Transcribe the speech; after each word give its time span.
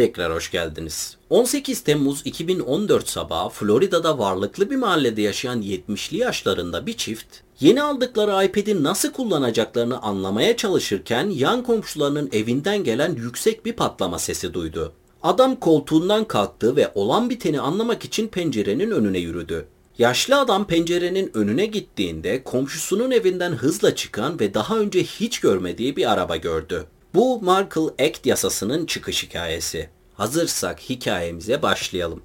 Tekrar 0.00 0.34
hoş 0.34 0.50
geldiniz. 0.50 1.16
18 1.30 1.80
Temmuz 1.80 2.22
2014 2.24 3.08
sabahı 3.08 3.48
Florida'da 3.48 4.18
varlıklı 4.18 4.70
bir 4.70 4.76
mahallede 4.76 5.22
yaşayan 5.22 5.62
70'li 5.62 6.16
yaşlarında 6.16 6.86
bir 6.86 6.92
çift 6.92 7.26
yeni 7.60 7.82
aldıkları 7.82 8.44
iPad'i 8.44 8.82
nasıl 8.82 9.12
kullanacaklarını 9.12 10.02
anlamaya 10.02 10.56
çalışırken 10.56 11.30
yan 11.30 11.62
komşularının 11.62 12.28
evinden 12.32 12.84
gelen 12.84 13.14
yüksek 13.14 13.66
bir 13.66 13.72
patlama 13.72 14.18
sesi 14.18 14.54
duydu. 14.54 14.92
Adam 15.22 15.56
koltuğundan 15.56 16.24
kalktı 16.24 16.76
ve 16.76 16.90
olan 16.94 17.30
biteni 17.30 17.60
anlamak 17.60 18.04
için 18.04 18.28
pencerenin 18.28 18.90
önüne 18.90 19.18
yürüdü. 19.18 19.66
Yaşlı 19.98 20.38
adam 20.40 20.66
pencerenin 20.66 21.30
önüne 21.34 21.66
gittiğinde 21.66 22.42
komşusunun 22.44 23.10
evinden 23.10 23.52
hızla 23.52 23.94
çıkan 23.94 24.40
ve 24.40 24.54
daha 24.54 24.78
önce 24.78 25.02
hiç 25.02 25.40
görmediği 25.40 25.96
bir 25.96 26.12
araba 26.12 26.36
gördü. 26.36 26.86
Bu 27.14 27.40
Markle 27.42 28.06
Act 28.06 28.26
yasasının 28.26 28.86
çıkış 28.86 29.22
hikayesi. 29.22 29.90
Hazırsak 30.14 30.80
hikayemize 30.80 31.62
başlayalım. 31.62 32.22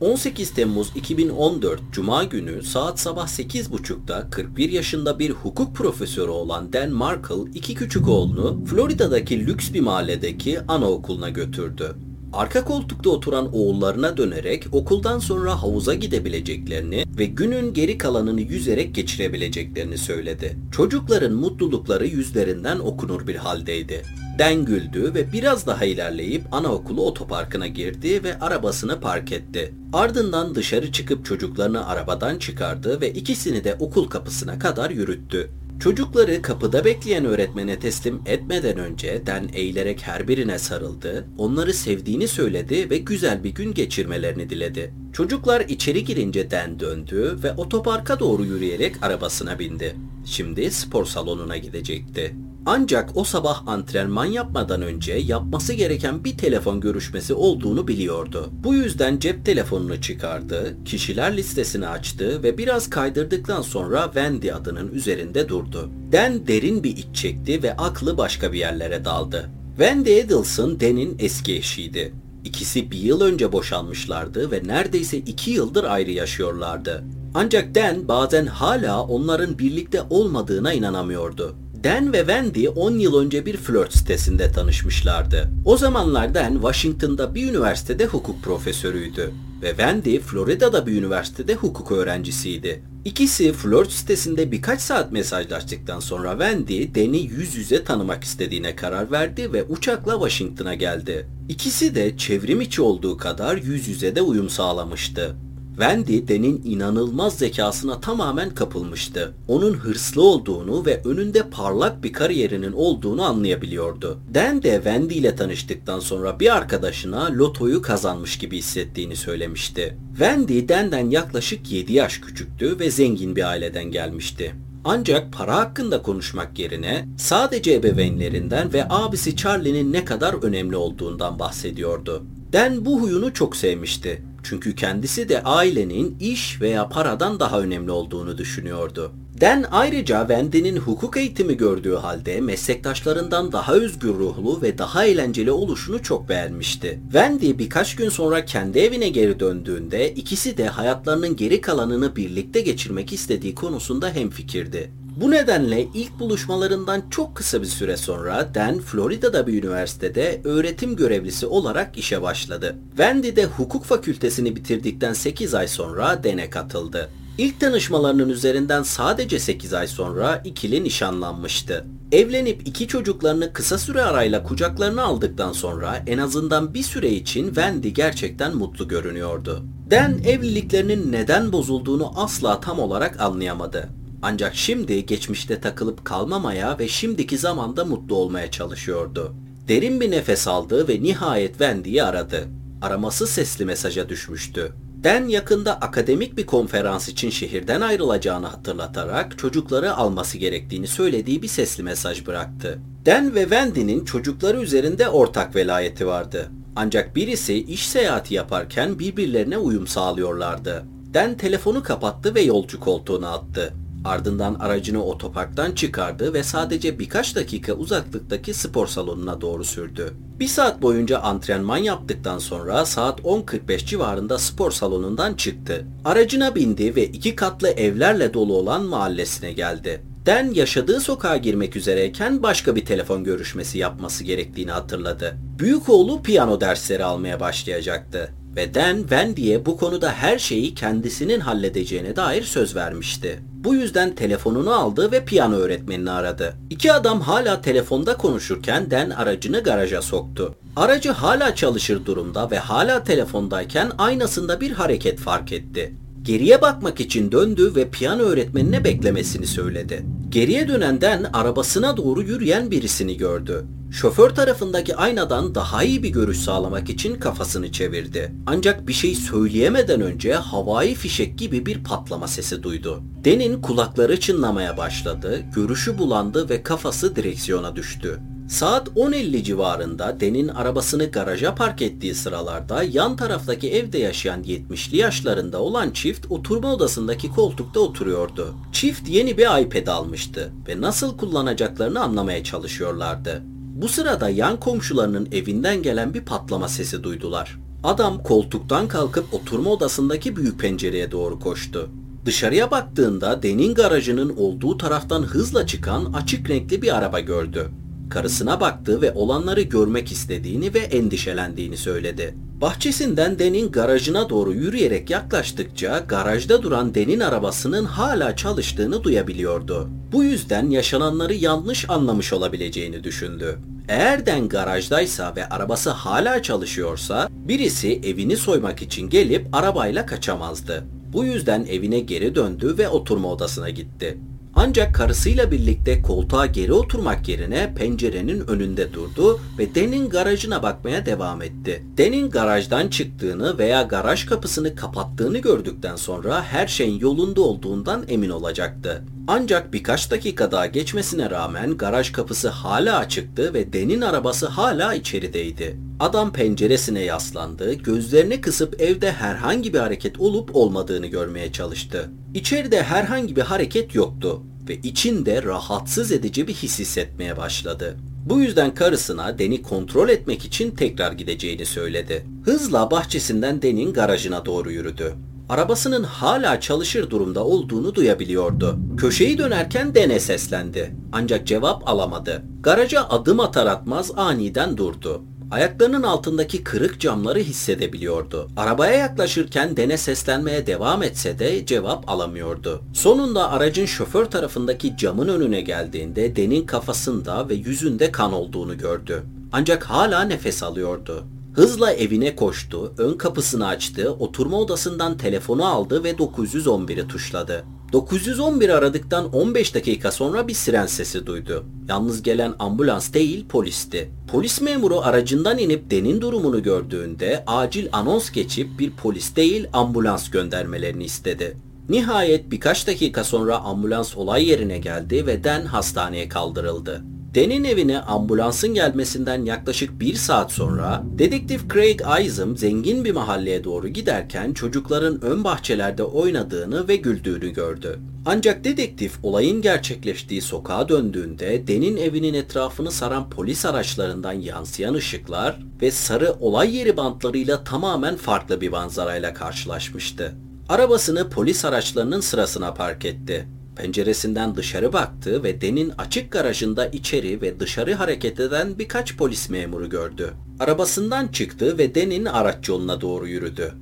...18 0.00 0.54
Temmuz 0.54 0.92
2014 0.96 1.80
Cuma 1.92 2.24
günü 2.24 2.62
saat 2.62 3.00
sabah 3.00 3.28
8.30'da 3.28 4.30
41 4.30 4.70
yaşında 4.70 5.18
bir 5.18 5.30
hukuk 5.30 5.76
profesörü 5.76 6.30
olan 6.30 6.72
Dan 6.72 6.90
Markle 6.90 7.50
iki 7.54 7.74
küçük 7.74 8.08
oğlunu 8.08 8.64
Florida'daki 8.64 9.46
lüks 9.46 9.72
bir 9.72 9.80
mahalledeki 9.80 10.60
anaokuluna 10.60 11.28
götürdü. 11.28 12.07
Arka 12.32 12.64
koltukta 12.64 13.10
oturan 13.10 13.54
oğullarına 13.54 14.16
dönerek 14.16 14.66
okuldan 14.72 15.18
sonra 15.18 15.62
havuza 15.62 15.94
gidebileceklerini 15.94 17.04
ve 17.18 17.24
günün 17.24 17.74
geri 17.74 17.98
kalanını 17.98 18.40
yüzerek 18.40 18.94
geçirebileceklerini 18.94 19.98
söyledi. 19.98 20.56
Çocukların 20.72 21.32
mutlulukları 21.32 22.06
yüzlerinden 22.06 22.78
okunur 22.78 23.26
bir 23.26 23.36
haldeydi. 23.36 24.02
Den 24.38 24.64
güldü 24.64 25.14
ve 25.14 25.32
biraz 25.32 25.66
daha 25.66 25.84
ilerleyip 25.84 26.54
anaokulu 26.54 27.06
otoparkına 27.06 27.66
girdi 27.66 28.24
ve 28.24 28.38
arabasını 28.38 29.00
park 29.00 29.32
etti. 29.32 29.74
Ardından 29.92 30.54
dışarı 30.54 30.92
çıkıp 30.92 31.24
çocuklarını 31.24 31.86
arabadan 31.86 32.38
çıkardı 32.38 33.00
ve 33.00 33.12
ikisini 33.12 33.64
de 33.64 33.76
okul 33.80 34.08
kapısına 34.08 34.58
kadar 34.58 34.90
yürüttü. 34.90 35.50
Çocukları 35.80 36.42
kapıda 36.42 36.84
bekleyen 36.84 37.24
öğretmene 37.24 37.78
teslim 37.78 38.20
etmeden 38.26 38.78
önce 38.78 39.22
Den 39.26 39.48
eğilerek 39.52 40.02
her 40.02 40.28
birine 40.28 40.58
sarıldı, 40.58 41.28
onları 41.38 41.74
sevdiğini 41.74 42.28
söyledi 42.28 42.90
ve 42.90 42.98
güzel 42.98 43.44
bir 43.44 43.54
gün 43.54 43.74
geçirmelerini 43.74 44.50
diledi. 44.50 44.94
Çocuklar 45.12 45.60
içeri 45.60 46.04
girince 46.04 46.50
Den 46.50 46.80
döndü 46.80 47.38
ve 47.42 47.52
otoparka 47.52 48.20
doğru 48.20 48.44
yürüyerek 48.44 49.02
arabasına 49.02 49.58
bindi. 49.58 49.96
Şimdi 50.24 50.70
spor 50.70 51.04
salonuna 51.04 51.56
gidecekti. 51.56 52.34
Ancak 52.70 53.16
o 53.16 53.24
sabah 53.24 53.68
antrenman 53.68 54.24
yapmadan 54.24 54.82
önce 54.82 55.12
yapması 55.12 55.72
gereken 55.72 56.24
bir 56.24 56.38
telefon 56.38 56.80
görüşmesi 56.80 57.34
olduğunu 57.34 57.88
biliyordu. 57.88 58.50
Bu 58.64 58.74
yüzden 58.74 59.18
cep 59.18 59.44
telefonunu 59.44 60.00
çıkardı, 60.00 60.76
kişiler 60.84 61.36
listesini 61.36 61.88
açtı 61.88 62.42
ve 62.42 62.58
biraz 62.58 62.90
kaydırdıktan 62.90 63.62
sonra 63.62 64.04
Wendy 64.04 64.52
adının 64.52 64.92
üzerinde 64.92 65.48
durdu. 65.48 65.90
Den 66.12 66.46
derin 66.46 66.84
bir 66.84 66.96
iç 66.96 67.06
çekti 67.16 67.62
ve 67.62 67.76
aklı 67.76 68.18
başka 68.18 68.52
bir 68.52 68.58
yerlere 68.58 69.04
daldı. 69.04 69.50
Wendy 69.76 70.18
Edelson 70.18 70.80
Dan'in 70.80 71.16
eski 71.18 71.56
eşiydi. 71.56 72.12
İkisi 72.44 72.90
bir 72.90 72.98
yıl 72.98 73.20
önce 73.20 73.52
boşanmışlardı 73.52 74.50
ve 74.50 74.62
neredeyse 74.66 75.16
iki 75.16 75.50
yıldır 75.50 75.84
ayrı 75.84 76.10
yaşıyorlardı. 76.10 77.04
Ancak 77.34 77.74
Dan 77.74 78.08
bazen 78.08 78.46
hala 78.46 79.02
onların 79.02 79.58
birlikte 79.58 80.02
olmadığına 80.10 80.72
inanamıyordu. 80.72 81.56
Dan 81.84 82.12
ve 82.12 82.18
Wendy 82.18 82.68
10 82.68 82.98
yıl 82.98 83.20
önce 83.20 83.46
bir 83.46 83.56
flört 83.56 83.92
sitesinde 83.92 84.52
tanışmışlardı. 84.52 85.50
O 85.64 85.76
zamanlar 85.76 86.34
Dan 86.34 86.52
Washington'da 86.52 87.34
bir 87.34 87.50
üniversitede 87.50 88.06
hukuk 88.06 88.42
profesörüydü 88.42 89.30
ve 89.62 89.68
Wendy 89.68 90.18
Florida'da 90.18 90.86
bir 90.86 90.92
üniversitede 90.92 91.54
hukuk 91.54 91.92
öğrencisiydi. 91.92 92.82
İkisi 93.04 93.52
flört 93.52 93.92
sitesinde 93.92 94.52
birkaç 94.52 94.80
saat 94.80 95.12
mesajlaştıktan 95.12 96.00
sonra 96.00 96.30
Wendy 96.30 96.94
Dan'i 96.94 97.18
yüz 97.18 97.54
yüze 97.54 97.84
tanımak 97.84 98.24
istediğine 98.24 98.76
karar 98.76 99.10
verdi 99.10 99.52
ve 99.52 99.64
uçakla 99.64 100.12
Washington'a 100.12 100.74
geldi. 100.74 101.26
İkisi 101.48 101.94
de 101.94 102.16
çevrim 102.16 102.60
içi 102.60 102.82
olduğu 102.82 103.16
kadar 103.16 103.56
yüz 103.56 103.88
yüze 103.88 104.16
de 104.16 104.22
uyum 104.22 104.48
sağlamıştı. 104.48 105.36
Wendy 105.78 106.28
Dan'in 106.28 106.62
inanılmaz 106.64 107.38
zekasına 107.38 108.00
tamamen 108.00 108.54
kapılmıştı. 108.54 109.34
Onun 109.48 109.74
hırslı 109.74 110.22
olduğunu 110.22 110.86
ve 110.86 111.02
önünde 111.04 111.42
parlak 111.50 112.04
bir 112.04 112.12
kariyerinin 112.12 112.72
olduğunu 112.72 113.22
anlayabiliyordu. 113.22 114.18
Dan 114.34 114.62
de 114.62 114.74
Wendy 114.74 115.14
ile 115.14 115.36
tanıştıktan 115.36 116.00
sonra 116.00 116.40
bir 116.40 116.56
arkadaşına 116.56 117.30
lotoyu 117.32 117.82
kazanmış 117.82 118.38
gibi 118.38 118.58
hissettiğini 118.58 119.16
söylemişti. 119.16 119.98
Wendy 120.08 120.68
Dan'den 120.68 121.10
yaklaşık 121.10 121.72
7 121.72 121.92
yaş 121.92 122.18
küçüktü 122.18 122.78
ve 122.78 122.90
zengin 122.90 123.36
bir 123.36 123.48
aileden 123.48 123.84
gelmişti. 123.84 124.54
Ancak 124.84 125.32
para 125.32 125.56
hakkında 125.56 126.02
konuşmak 126.02 126.58
yerine 126.58 127.08
sadece 127.18 127.74
ebeveynlerinden 127.74 128.72
ve 128.72 128.86
abisi 128.90 129.36
Charlie'nin 129.36 129.92
ne 129.92 130.04
kadar 130.04 130.34
önemli 130.42 130.76
olduğundan 130.76 131.38
bahsediyordu. 131.38 132.22
Dan 132.52 132.84
bu 132.84 133.00
huyunu 133.00 133.34
çok 133.34 133.56
sevmişti. 133.56 134.22
Çünkü 134.42 134.74
kendisi 134.74 135.28
de 135.28 135.42
ailenin 135.42 136.16
iş 136.20 136.60
veya 136.60 136.88
paradan 136.88 137.40
daha 137.40 137.60
önemli 137.60 137.90
olduğunu 137.90 138.38
düşünüyordu. 138.38 139.12
Dan 139.40 139.64
ayrıca 139.70 140.20
Wendy'nin 140.20 140.76
hukuk 140.76 141.16
eğitimi 141.16 141.56
gördüğü 141.56 141.94
halde 141.94 142.40
meslektaşlarından 142.40 143.52
daha 143.52 143.74
özgür 143.74 144.14
ruhlu 144.14 144.62
ve 144.62 144.78
daha 144.78 145.04
eğlenceli 145.04 145.50
oluşunu 145.50 146.02
çok 146.02 146.28
beğenmişti. 146.28 147.00
Wendy 147.02 147.58
birkaç 147.58 147.96
gün 147.96 148.08
sonra 148.08 148.44
kendi 148.44 148.78
evine 148.78 149.08
geri 149.08 149.40
döndüğünde 149.40 150.14
ikisi 150.14 150.56
de 150.56 150.66
hayatlarının 150.66 151.36
geri 151.36 151.60
kalanını 151.60 152.16
birlikte 152.16 152.60
geçirmek 152.60 153.12
istediği 153.12 153.54
konusunda 153.54 154.10
hemfikirdi. 154.10 154.90
Bu 155.20 155.30
nedenle 155.30 155.88
ilk 155.94 156.18
buluşmalarından 156.18 157.02
çok 157.10 157.34
kısa 157.36 157.62
bir 157.62 157.66
süre 157.66 157.96
sonra 157.96 158.54
Dan 158.54 158.78
Florida'da 158.78 159.46
bir 159.46 159.62
üniversitede 159.62 160.40
öğretim 160.44 160.96
görevlisi 160.96 161.46
olarak 161.46 161.98
işe 161.98 162.22
başladı. 162.22 162.76
Wendy 162.88 163.36
de 163.36 163.44
hukuk 163.44 163.84
fakültesini 163.84 164.56
bitirdikten 164.56 165.12
8 165.12 165.54
ay 165.54 165.68
sonra 165.68 166.24
Dan'e 166.24 166.50
katıldı. 166.50 167.10
İlk 167.38 167.60
tanışmalarının 167.60 168.28
üzerinden 168.28 168.82
sadece 168.82 169.38
8 169.38 169.74
ay 169.74 169.86
sonra 169.86 170.42
ikili 170.44 170.84
nişanlanmıştı. 170.84 171.86
Evlenip 172.12 172.68
iki 172.68 172.88
çocuklarını 172.88 173.52
kısa 173.52 173.78
süre 173.78 174.02
arayla 174.02 174.42
kucaklarına 174.42 175.02
aldıktan 175.02 175.52
sonra 175.52 176.02
en 176.06 176.18
azından 176.18 176.74
bir 176.74 176.82
süre 176.82 177.10
için 177.10 177.46
Wendy 177.46 177.88
gerçekten 177.88 178.56
mutlu 178.56 178.88
görünüyordu. 178.88 179.64
Dan 179.90 180.18
evliliklerinin 180.18 181.12
neden 181.12 181.52
bozulduğunu 181.52 182.12
asla 182.16 182.60
tam 182.60 182.78
olarak 182.78 183.20
anlayamadı. 183.20 183.88
Ancak 184.22 184.54
şimdi 184.54 185.06
geçmişte 185.06 185.60
takılıp 185.60 186.04
kalmamaya 186.04 186.78
ve 186.78 186.88
şimdiki 186.88 187.38
zamanda 187.38 187.84
mutlu 187.84 188.16
olmaya 188.16 188.50
çalışıyordu. 188.50 189.34
Derin 189.68 190.00
bir 190.00 190.10
nefes 190.10 190.48
aldı 190.48 190.88
ve 190.88 191.02
nihayet 191.02 191.50
Wendy'yi 191.50 192.02
aradı. 192.02 192.48
Araması 192.82 193.26
sesli 193.26 193.64
mesaja 193.64 194.08
düşmüştü. 194.08 194.72
Dan 195.04 195.28
yakında 195.28 195.80
akademik 195.80 196.36
bir 196.36 196.46
konferans 196.46 197.08
için 197.08 197.30
şehirden 197.30 197.80
ayrılacağını 197.80 198.46
hatırlatarak 198.46 199.38
çocukları 199.38 199.94
alması 199.96 200.38
gerektiğini 200.38 200.86
söylediği 200.86 201.42
bir 201.42 201.48
sesli 201.48 201.82
mesaj 201.82 202.26
bıraktı. 202.26 202.78
Dan 203.06 203.34
ve 203.34 203.40
Wendy'nin 203.40 204.04
çocukları 204.04 204.60
üzerinde 204.60 205.08
ortak 205.08 205.56
velayeti 205.56 206.06
vardı. 206.06 206.50
Ancak 206.76 207.16
birisi 207.16 207.54
iş 207.54 207.88
seyahati 207.88 208.34
yaparken 208.34 208.98
birbirlerine 208.98 209.58
uyum 209.58 209.86
sağlıyorlardı. 209.86 210.84
Dan 211.14 211.36
telefonu 211.36 211.82
kapattı 211.82 212.34
ve 212.34 212.40
yolcu 212.40 212.80
koltuğuna 212.80 213.30
attı. 213.30 213.74
Ardından 214.04 214.54
aracını 214.54 215.04
otoparktan 215.04 215.72
çıkardı 215.72 216.34
ve 216.34 216.42
sadece 216.42 216.98
birkaç 216.98 217.36
dakika 217.36 217.72
uzaklıktaki 217.72 218.54
spor 218.54 218.86
salonuna 218.86 219.40
doğru 219.40 219.64
sürdü. 219.64 220.14
Bir 220.40 220.48
saat 220.48 220.82
boyunca 220.82 221.18
antrenman 221.18 221.76
yaptıktan 221.76 222.38
sonra 222.38 222.86
saat 222.86 223.20
10.45 223.20 223.86
civarında 223.86 224.38
spor 224.38 224.70
salonundan 224.70 225.34
çıktı. 225.34 225.86
Aracına 226.04 226.54
bindi 226.54 226.96
ve 226.96 227.06
iki 227.06 227.36
katlı 227.36 227.68
evlerle 227.68 228.34
dolu 228.34 228.56
olan 228.56 228.84
mahallesine 228.84 229.52
geldi. 229.52 230.02
Dan 230.26 230.44
yaşadığı 230.54 231.00
sokağa 231.00 231.36
girmek 231.36 231.76
üzereyken 231.76 232.42
başka 232.42 232.76
bir 232.76 232.84
telefon 232.84 233.24
görüşmesi 233.24 233.78
yapması 233.78 234.24
gerektiğini 234.24 234.70
hatırladı. 234.70 235.36
Büyük 235.58 235.88
oğlu 235.88 236.22
piyano 236.22 236.60
dersleri 236.60 237.04
almaya 237.04 237.40
başlayacaktı 237.40 238.37
ve 238.56 238.74
Dan 238.74 238.98
Wendy'ye 238.98 239.66
bu 239.66 239.76
konuda 239.76 240.12
her 240.12 240.38
şeyi 240.38 240.74
kendisinin 240.74 241.40
halledeceğine 241.40 242.16
dair 242.16 242.42
söz 242.42 242.76
vermişti. 242.76 243.42
Bu 243.52 243.74
yüzden 243.74 244.14
telefonunu 244.14 244.74
aldı 244.74 245.12
ve 245.12 245.24
piyano 245.24 245.54
öğretmenini 245.54 246.10
aradı. 246.10 246.54
İki 246.70 246.92
adam 246.92 247.20
hala 247.20 247.60
telefonda 247.60 248.16
konuşurken 248.16 248.90
Dan 248.90 249.10
aracını 249.10 249.62
garaja 249.62 250.02
soktu. 250.02 250.54
Aracı 250.76 251.10
hala 251.10 251.54
çalışır 251.54 252.06
durumda 252.06 252.50
ve 252.50 252.58
hala 252.58 253.04
telefondayken 253.04 253.90
aynasında 253.98 254.60
bir 254.60 254.72
hareket 254.72 255.18
fark 255.18 255.52
etti. 255.52 255.94
Geriye 256.22 256.62
bakmak 256.62 257.00
için 257.00 257.32
döndü 257.32 257.72
ve 257.76 257.90
piyano 257.90 258.22
öğretmenine 258.22 258.84
beklemesini 258.84 259.46
söyledi. 259.46 260.06
Geriye 260.28 260.68
dönenden 260.68 261.24
arabasına 261.32 261.96
doğru 261.96 262.22
yürüyen 262.22 262.70
birisini 262.70 263.16
gördü. 263.16 263.64
Şoför 263.90 264.30
tarafındaki 264.30 264.96
aynadan 264.96 265.54
daha 265.54 265.84
iyi 265.84 266.02
bir 266.02 266.08
görüş 266.08 266.38
sağlamak 266.38 266.90
için 266.90 267.14
kafasını 267.14 267.72
çevirdi. 267.72 268.34
Ancak 268.46 268.88
bir 268.88 268.92
şey 268.92 269.14
söyleyemeden 269.14 270.00
önce 270.00 270.34
havai 270.34 270.94
fişek 270.94 271.38
gibi 271.38 271.66
bir 271.66 271.84
patlama 271.84 272.28
sesi 272.28 272.62
duydu. 272.62 273.02
Den'in 273.24 273.62
kulakları 273.62 274.20
çınlamaya 274.20 274.76
başladı, 274.76 275.42
görüşü 275.54 275.98
bulandı 275.98 276.48
ve 276.48 276.62
kafası 276.62 277.16
direksiyona 277.16 277.76
düştü. 277.76 278.20
Saat 278.48 278.88
10.50 278.88 279.42
civarında 279.42 280.20
Den'in 280.20 280.48
arabasını 280.48 281.04
garaja 281.04 281.54
park 281.54 281.82
ettiği 281.82 282.14
sıralarda 282.14 282.82
yan 282.82 283.16
taraftaki 283.16 283.72
evde 283.72 283.98
yaşayan 283.98 284.42
70'li 284.42 284.96
yaşlarında 284.96 285.58
olan 285.58 285.90
çift 285.90 286.26
oturma 286.30 286.74
odasındaki 286.74 287.30
koltukta 287.30 287.80
oturuyordu. 287.80 288.54
Çift 288.72 289.08
yeni 289.08 289.38
bir 289.38 289.62
iPad 289.62 289.86
almıştı 289.86 290.52
ve 290.68 290.80
nasıl 290.80 291.16
kullanacaklarını 291.16 292.00
anlamaya 292.00 292.44
çalışıyorlardı. 292.44 293.42
Bu 293.74 293.88
sırada 293.88 294.28
yan 294.28 294.60
komşularının 294.60 295.28
evinden 295.32 295.82
gelen 295.82 296.14
bir 296.14 296.24
patlama 296.24 296.68
sesi 296.68 297.02
duydular. 297.02 297.58
Adam 297.84 298.22
koltuktan 298.22 298.88
kalkıp 298.88 299.34
oturma 299.34 299.70
odasındaki 299.70 300.36
büyük 300.36 300.60
pencereye 300.60 301.10
doğru 301.10 301.40
koştu. 301.40 301.90
Dışarıya 302.24 302.70
baktığında 302.70 303.42
Den'in 303.42 303.74
garajının 303.74 304.36
olduğu 304.36 304.78
taraftan 304.78 305.22
hızla 305.22 305.66
çıkan 305.66 306.12
açık 306.12 306.50
renkli 306.50 306.82
bir 306.82 306.96
araba 306.96 307.20
gördü. 307.20 307.70
Karısına 308.10 308.60
baktı 308.60 309.02
ve 309.02 309.12
olanları 309.12 309.62
görmek 309.62 310.12
istediğini 310.12 310.74
ve 310.74 310.78
endişelendiğini 310.78 311.76
söyledi. 311.76 312.34
Bahçesinden 312.60 313.38
Den'in 313.38 313.72
garajına 313.72 314.28
doğru 314.28 314.52
yürüyerek 314.52 315.10
yaklaştıkça 315.10 315.98
garajda 315.98 316.62
duran 316.62 316.94
Den'in 316.94 317.20
arabasının 317.20 317.84
hala 317.84 318.36
çalıştığını 318.36 319.04
duyabiliyordu. 319.04 319.88
Bu 320.12 320.24
yüzden 320.24 320.70
yaşananları 320.70 321.34
yanlış 321.34 321.90
anlamış 321.90 322.32
olabileceğini 322.32 323.04
düşündü. 323.04 323.58
Eğer 323.88 324.26
Den 324.26 324.48
garajdaysa 324.48 325.36
ve 325.36 325.48
arabası 325.48 325.90
hala 325.90 326.42
çalışıyorsa 326.42 327.28
birisi 327.30 328.00
evini 328.04 328.36
soymak 328.36 328.82
için 328.82 329.10
gelip 329.10 329.46
arabayla 329.52 330.06
kaçamazdı. 330.06 330.84
Bu 331.12 331.24
yüzden 331.24 331.64
evine 331.64 332.00
geri 332.00 332.34
döndü 332.34 332.74
ve 332.78 332.88
oturma 332.88 333.28
odasına 333.28 333.70
gitti. 333.70 334.18
Ancak 334.54 334.94
karısıyla 334.94 335.50
birlikte 335.50 336.02
koltuğa 336.02 336.46
geri 336.46 336.72
oturmak 336.72 337.28
yerine 337.28 337.74
pencerenin 337.74 338.40
önünde 338.40 338.92
durdu 338.92 339.40
ve 339.58 339.74
Den'in 339.74 340.08
garajına 340.08 340.62
bakmaya 340.62 341.06
devam 341.06 341.42
etti. 341.42 341.84
Den'in 341.98 342.30
garajdan 342.30 342.88
çıktığını 342.88 343.58
veya 343.58 343.82
garaj 343.82 344.26
kapısını 344.26 344.76
kapattığını 344.76 345.38
gördükten 345.38 345.96
sonra 345.96 346.44
her 346.44 346.66
şeyin 346.66 347.00
yolunda 347.00 347.40
olduğundan 347.40 348.04
emin 348.08 348.30
olacaktı. 348.30 349.04
Ancak 349.26 349.72
birkaç 349.72 350.10
dakika 350.10 350.52
daha 350.52 350.66
geçmesine 350.66 351.30
rağmen 351.30 351.76
garaj 351.76 352.12
kapısı 352.12 352.48
hala 352.48 352.98
açıktı 352.98 353.54
ve 353.54 353.72
Den'in 353.72 354.00
arabası 354.00 354.46
hala 354.46 354.94
içerideydi. 354.94 355.76
Adam 356.00 356.32
penceresine 356.32 357.00
yaslandı, 357.00 357.72
gözlerini 357.72 358.40
kısıp 358.40 358.80
evde 358.80 359.12
herhangi 359.12 359.74
bir 359.74 359.78
hareket 359.78 360.20
olup 360.20 360.56
olmadığını 360.56 361.06
görmeye 361.06 361.52
çalıştı. 361.52 362.10
İçeride 362.38 362.82
herhangi 362.82 363.36
bir 363.36 363.42
hareket 363.42 363.94
yoktu 363.94 364.42
ve 364.68 364.76
içinde 364.82 365.42
rahatsız 365.42 366.12
edici 366.12 366.48
bir 366.48 366.54
his 366.54 366.78
hissetmeye 366.78 367.36
başladı. 367.36 367.96
Bu 368.24 368.40
yüzden 368.40 368.74
karısına 368.74 369.38
Den'i 369.38 369.62
kontrol 369.62 370.08
etmek 370.08 370.44
için 370.44 370.70
tekrar 370.70 371.12
gideceğini 371.12 371.66
söyledi. 371.66 372.26
Hızla 372.44 372.90
bahçesinden 372.90 373.62
Den'in 373.62 373.92
garajına 373.92 374.44
doğru 374.46 374.70
yürüdü. 374.70 375.14
Arabasının 375.48 376.02
hala 376.02 376.60
çalışır 376.60 377.10
durumda 377.10 377.44
olduğunu 377.44 377.94
duyabiliyordu. 377.94 378.78
Köşeyi 378.96 379.38
dönerken 379.38 379.94
Den'e 379.94 380.20
seslendi. 380.20 380.94
Ancak 381.12 381.46
cevap 381.46 381.88
alamadı. 381.88 382.42
Garaja 382.60 383.08
adım 383.08 383.40
atar 383.40 383.66
atmaz 383.66 384.10
aniden 384.16 384.76
durdu. 384.76 385.22
Ayaklarının 385.50 386.02
altındaki 386.02 386.64
kırık 386.64 387.00
camları 387.00 387.38
hissedebiliyordu. 387.38 388.48
Arabaya 388.56 388.94
yaklaşırken 388.94 389.76
Den'e 389.76 389.96
seslenmeye 389.96 390.66
devam 390.66 391.02
etse 391.02 391.38
de 391.38 391.66
cevap 391.66 392.10
alamıyordu. 392.10 392.82
Sonunda 392.92 393.50
aracın 393.50 393.86
şoför 393.86 394.24
tarafındaki 394.24 394.96
camın 394.96 395.28
önüne 395.28 395.60
geldiğinde 395.60 396.36
Den'in 396.36 396.66
kafasında 396.66 397.48
ve 397.48 397.54
yüzünde 397.54 398.12
kan 398.12 398.32
olduğunu 398.32 398.78
gördü. 398.78 399.22
Ancak 399.52 399.84
hala 399.84 400.22
nefes 400.22 400.62
alıyordu. 400.62 401.24
Hızla 401.58 401.92
evine 401.92 402.36
koştu, 402.36 402.94
ön 402.98 403.14
kapısını 403.14 403.66
açtı, 403.66 404.12
oturma 404.12 404.56
odasından 404.56 405.16
telefonu 405.16 405.66
aldı 405.66 406.04
ve 406.04 406.10
911'i 406.10 407.08
tuşladı. 407.08 407.64
911 407.92 408.68
aradıktan 408.68 409.34
15 409.34 409.74
dakika 409.74 410.12
sonra 410.12 410.48
bir 410.48 410.54
siren 410.54 410.86
sesi 410.86 411.26
duydu. 411.26 411.64
Yalnız 411.88 412.22
gelen 412.22 412.54
ambulans 412.58 413.12
değil 413.12 413.48
polisti. 413.48 414.10
Polis 414.32 414.60
memuru 414.60 415.00
aracından 415.00 415.58
inip 415.58 415.90
Den'in 415.90 416.20
durumunu 416.20 416.62
gördüğünde 416.62 417.44
acil 417.46 417.88
anons 417.92 418.30
geçip 418.30 418.78
bir 418.78 418.90
polis 418.90 419.36
değil 419.36 419.66
ambulans 419.72 420.30
göndermelerini 420.30 421.04
istedi. 421.04 421.56
Nihayet 421.88 422.50
birkaç 422.50 422.86
dakika 422.86 423.24
sonra 423.24 423.58
ambulans 423.58 424.16
olay 424.16 424.48
yerine 424.48 424.78
geldi 424.78 425.26
ve 425.26 425.44
Den 425.44 425.64
hastaneye 425.64 426.28
kaldırıldı. 426.28 427.04
Den'in 427.34 427.64
evine 427.64 428.00
ambulansın 428.00 428.74
gelmesinden 428.74 429.44
yaklaşık 429.44 430.00
bir 430.00 430.14
saat 430.14 430.52
sonra 430.52 431.02
dedektif 431.18 431.70
Craig 431.72 432.00
Isam 432.24 432.56
zengin 432.56 433.04
bir 433.04 433.12
mahalleye 433.12 433.64
doğru 433.64 433.88
giderken 433.88 434.52
çocukların 434.52 435.24
ön 435.24 435.44
bahçelerde 435.44 436.02
oynadığını 436.02 436.88
ve 436.88 436.96
güldüğünü 436.96 437.50
gördü. 437.50 438.00
Ancak 438.26 438.64
dedektif 438.64 439.18
olayın 439.22 439.62
gerçekleştiği 439.62 440.42
sokağa 440.42 440.88
döndüğünde 440.88 441.66
Den'in 441.66 441.96
evinin 441.96 442.34
etrafını 442.34 442.90
saran 442.90 443.30
polis 443.30 443.64
araçlarından 443.64 444.32
yansıyan 444.32 444.94
ışıklar 444.94 445.58
ve 445.82 445.90
sarı 445.90 446.32
olay 446.40 446.76
yeri 446.76 446.96
bantlarıyla 446.96 447.64
tamamen 447.64 448.16
farklı 448.16 448.60
bir 448.60 448.68
manzarayla 448.68 449.34
karşılaşmıştı. 449.34 450.34
Arabasını 450.68 451.30
polis 451.30 451.64
araçlarının 451.64 452.20
sırasına 452.20 452.74
park 452.74 453.04
etti. 453.04 453.48
Penceresinden 453.78 454.56
dışarı 454.56 454.92
baktı 454.92 455.42
ve 455.42 455.60
Den'in 455.60 455.92
açık 455.98 456.32
garajında 456.32 456.86
içeri 456.86 457.42
ve 457.42 457.60
dışarı 457.60 457.94
hareket 457.94 458.40
eden 458.40 458.78
birkaç 458.78 459.16
polis 459.16 459.50
memuru 459.50 459.90
gördü. 459.90 460.34
Arabasından 460.60 461.28
çıktı 461.28 461.78
ve 461.78 461.94
Den'in 461.94 462.24
araç 462.24 462.68
yoluna 462.68 463.00
doğru 463.00 463.28
yürüdü. 463.28 463.72